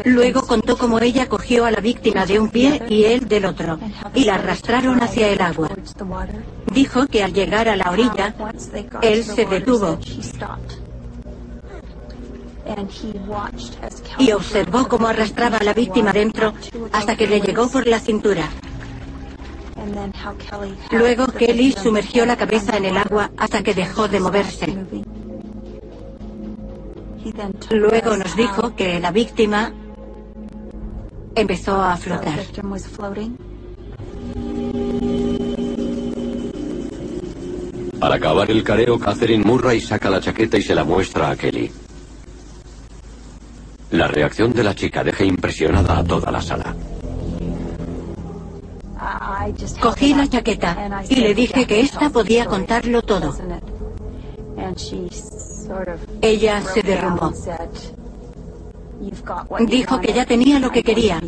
Luego 0.04 0.42
contó 0.42 0.78
cómo 0.78 1.00
ella 1.00 1.28
cogió 1.28 1.64
a 1.64 1.70
la 1.70 1.80
víctima 1.80 2.24
de 2.24 2.38
un 2.38 2.48
pie 2.50 2.82
y 2.88 3.04
él 3.04 3.26
del 3.26 3.46
otro, 3.46 3.78
y 4.14 4.24
la 4.24 4.36
arrastraron 4.36 5.02
hacia 5.02 5.28
el 5.28 5.40
agua. 5.40 5.70
Dijo 6.72 7.06
que 7.06 7.24
al 7.24 7.32
llegar 7.32 7.68
a 7.68 7.76
la 7.76 7.90
orilla, 7.90 8.34
él 9.02 9.24
se 9.24 9.46
detuvo 9.46 9.98
y 14.18 14.32
observó 14.32 14.86
cómo 14.86 15.08
arrastraba 15.08 15.58
a 15.58 15.64
la 15.64 15.74
víctima 15.74 16.12
dentro 16.12 16.54
hasta 16.92 17.16
que 17.16 17.26
le 17.26 17.40
llegó 17.40 17.68
por 17.68 17.86
la 17.86 17.98
cintura. 17.98 18.48
Luego 20.90 21.26
Kelly 21.26 21.72
sumergió 21.72 22.26
la 22.26 22.36
cabeza 22.36 22.76
en 22.76 22.84
el 22.86 22.96
agua 22.96 23.30
hasta 23.36 23.62
que 23.62 23.74
dejó 23.74 24.08
de 24.08 24.20
moverse. 24.20 24.76
Luego 27.70 28.16
nos 28.16 28.36
dijo 28.36 28.74
que 28.74 28.98
la 29.00 29.10
víctima 29.10 29.72
empezó 31.34 31.80
a 31.82 31.96
flotar. 31.96 32.40
Al 38.00 38.12
acabar 38.12 38.50
el 38.50 38.64
careo, 38.64 38.98
Catherine 38.98 39.44
Murray 39.44 39.80
saca 39.80 40.08
la 40.08 40.20
chaqueta 40.20 40.56
y 40.56 40.62
se 40.62 40.74
la 40.74 40.84
muestra 40.84 41.30
a 41.30 41.36
Kelly. 41.36 41.70
La 43.90 44.08
reacción 44.08 44.52
de 44.52 44.64
la 44.64 44.74
chica 44.74 45.04
deja 45.04 45.24
impresionada 45.24 45.98
a 45.98 46.04
toda 46.04 46.30
la 46.30 46.40
sala. 46.40 46.74
Cogí 49.80 50.14
la 50.14 50.26
chaqueta 50.28 51.02
y 51.08 51.16
le 51.16 51.34
dije 51.34 51.66
que 51.66 51.80
ésta 51.80 52.08
podía 52.08 52.46
contarlo 52.46 53.02
todo. 53.02 53.34
Ella 56.22 56.62
se 56.62 56.82
derrumbó. 56.82 57.32
Dijo 59.66 60.00
que 60.00 60.12
ya 60.12 60.24
tenía 60.24 60.58
lo 60.58 60.70
que 60.70 60.82
quería, 60.82 61.20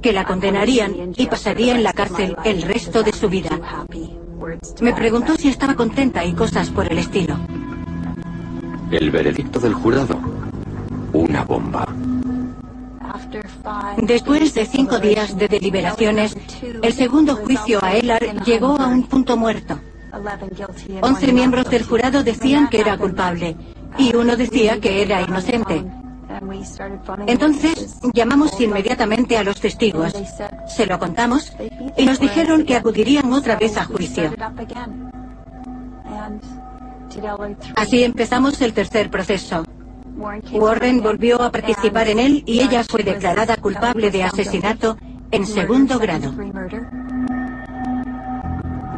que 0.00 0.12
la 0.12 0.24
condenarían 0.24 1.12
y 1.16 1.26
pasaría 1.26 1.74
en 1.74 1.82
la 1.82 1.92
cárcel 1.92 2.36
el 2.44 2.62
resto 2.62 3.02
de 3.02 3.12
su 3.12 3.28
vida. 3.28 3.50
Me 4.80 4.92
preguntó 4.92 5.36
si 5.36 5.48
estaba 5.48 5.74
contenta 5.74 6.24
y 6.24 6.32
cosas 6.32 6.70
por 6.70 6.90
el 6.90 6.98
estilo. 6.98 7.36
El 8.90 9.10
veredicto 9.10 9.58
del 9.58 9.74
jurado. 9.74 10.18
Una 11.12 11.44
bomba. 11.44 11.97
Después 13.98 14.54
de 14.54 14.66
cinco 14.66 14.98
días 14.98 15.36
de 15.36 15.48
deliberaciones, 15.48 16.36
el 16.82 16.92
segundo 16.92 17.36
juicio 17.36 17.82
a 17.82 17.94
Ellar 17.94 18.44
llegó 18.44 18.80
a 18.80 18.86
un 18.86 19.04
punto 19.04 19.36
muerto. 19.36 19.78
Once 21.02 21.32
miembros 21.32 21.68
del 21.70 21.84
jurado 21.84 22.22
decían 22.22 22.68
que 22.68 22.80
era 22.80 22.96
culpable 22.96 23.56
y 23.98 24.14
uno 24.14 24.36
decía 24.36 24.80
que 24.80 25.02
era 25.02 25.22
inocente. 25.22 25.84
Entonces 27.26 27.98
llamamos 28.12 28.60
inmediatamente 28.60 29.36
a 29.36 29.44
los 29.44 29.60
testigos, 29.60 30.12
se 30.66 30.86
lo 30.86 30.98
contamos 30.98 31.52
y 31.96 32.04
nos 32.04 32.20
dijeron 32.20 32.64
que 32.64 32.76
acudirían 32.76 33.32
otra 33.32 33.56
vez 33.56 33.76
a 33.76 33.84
juicio. 33.84 34.32
Así 37.76 38.04
empezamos 38.04 38.60
el 38.60 38.72
tercer 38.72 39.10
proceso. 39.10 39.64
Warren 40.18 41.00
volvió 41.00 41.40
a 41.40 41.52
participar 41.52 42.08
en 42.08 42.18
él 42.18 42.42
y 42.44 42.60
ella 42.60 42.82
fue 42.82 43.02
declarada 43.02 43.56
culpable 43.56 44.10
de 44.10 44.24
asesinato 44.24 44.96
en 45.30 45.46
segundo 45.46 45.98
grado. 45.98 46.34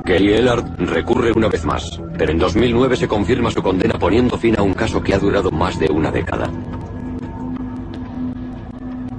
Kelly 0.05 0.33
Ellard 0.33 0.65
recurre 0.79 1.33
una 1.33 1.49
vez 1.49 1.65
más, 1.65 2.01
pero 2.17 2.33
en 2.33 2.39
2009 2.39 2.97
se 2.97 3.07
confirma 3.07 3.51
su 3.51 3.63
condena 3.63 3.99
poniendo 3.99 4.39
fin 4.39 4.59
a 4.59 4.63
un 4.63 4.73
caso 4.73 5.03
que 5.03 5.15
ha 5.15 5.19
durado 5.19 5.51
más 5.51 5.79
de 5.79 5.87
una 5.87 6.11
década. 6.11 6.51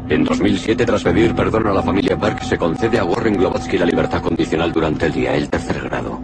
En 0.10 0.26
2007, 0.26 0.86
tras 0.86 1.04
pedir 1.04 1.34
perdón 1.36 1.68
a 1.68 1.74
la 1.74 1.82
familia 1.82 2.16
Burke, 2.16 2.44
se 2.44 2.58
concede 2.58 3.00
a 3.00 3.06
Warren 3.06 3.36
Globatsky 3.36 3.78
la 3.78 3.86
libertad 3.86 4.22
condicional 4.22 4.74
durante 4.74 5.06
el 5.06 5.14
día, 5.14 5.36
el 5.36 5.50
tercer 5.50 5.82
grado. 5.84 6.20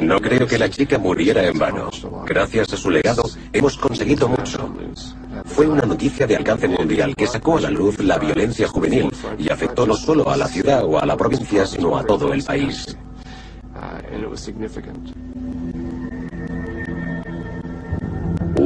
No 0.00 0.20
creo 0.20 0.46
que 0.46 0.58
la 0.58 0.70
chica 0.70 0.98
muriera 0.98 1.46
en 1.46 1.58
vano. 1.58 1.90
Gracias 2.26 2.72
a 2.72 2.76
su 2.76 2.90
legado 2.90 3.22
hemos 3.52 3.76
conseguido 3.76 4.28
mucho. 4.28 4.74
Fue 5.44 5.66
una 5.66 5.82
noticia 5.82 6.26
de 6.26 6.36
alcance 6.36 6.68
mundial 6.68 7.14
que 7.14 7.26
sacó 7.26 7.58
a 7.58 7.60
la 7.60 7.70
luz 7.70 7.98
la 7.98 8.18
violencia 8.18 8.68
juvenil 8.68 9.10
y 9.38 9.50
afectó 9.50 9.86
no 9.86 9.94
solo 9.94 10.30
a 10.30 10.36
la 10.36 10.46
ciudad 10.46 10.84
o 10.84 10.98
a 10.98 11.06
la 11.06 11.16
provincia, 11.16 11.66
sino 11.66 11.96
a 11.96 12.04
todo 12.04 12.32
el 12.32 12.42
país. 12.42 12.96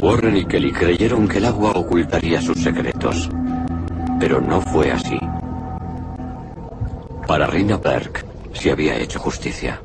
Warren 0.01 0.37
y 0.37 0.45
Kelly 0.45 0.71
creyeron 0.71 1.27
que 1.27 1.37
el 1.37 1.45
agua 1.45 1.71
ocultaría 1.71 2.41
sus 2.41 2.61
secretos. 2.61 3.29
Pero 4.19 4.39
no 4.41 4.61
fue 4.61 4.91
así. 4.91 5.19
Para 7.27 7.47
Rina 7.47 7.77
Berg 7.77 8.25
se 8.53 8.71
había 8.71 8.97
hecho 8.97 9.19
justicia. 9.19 9.81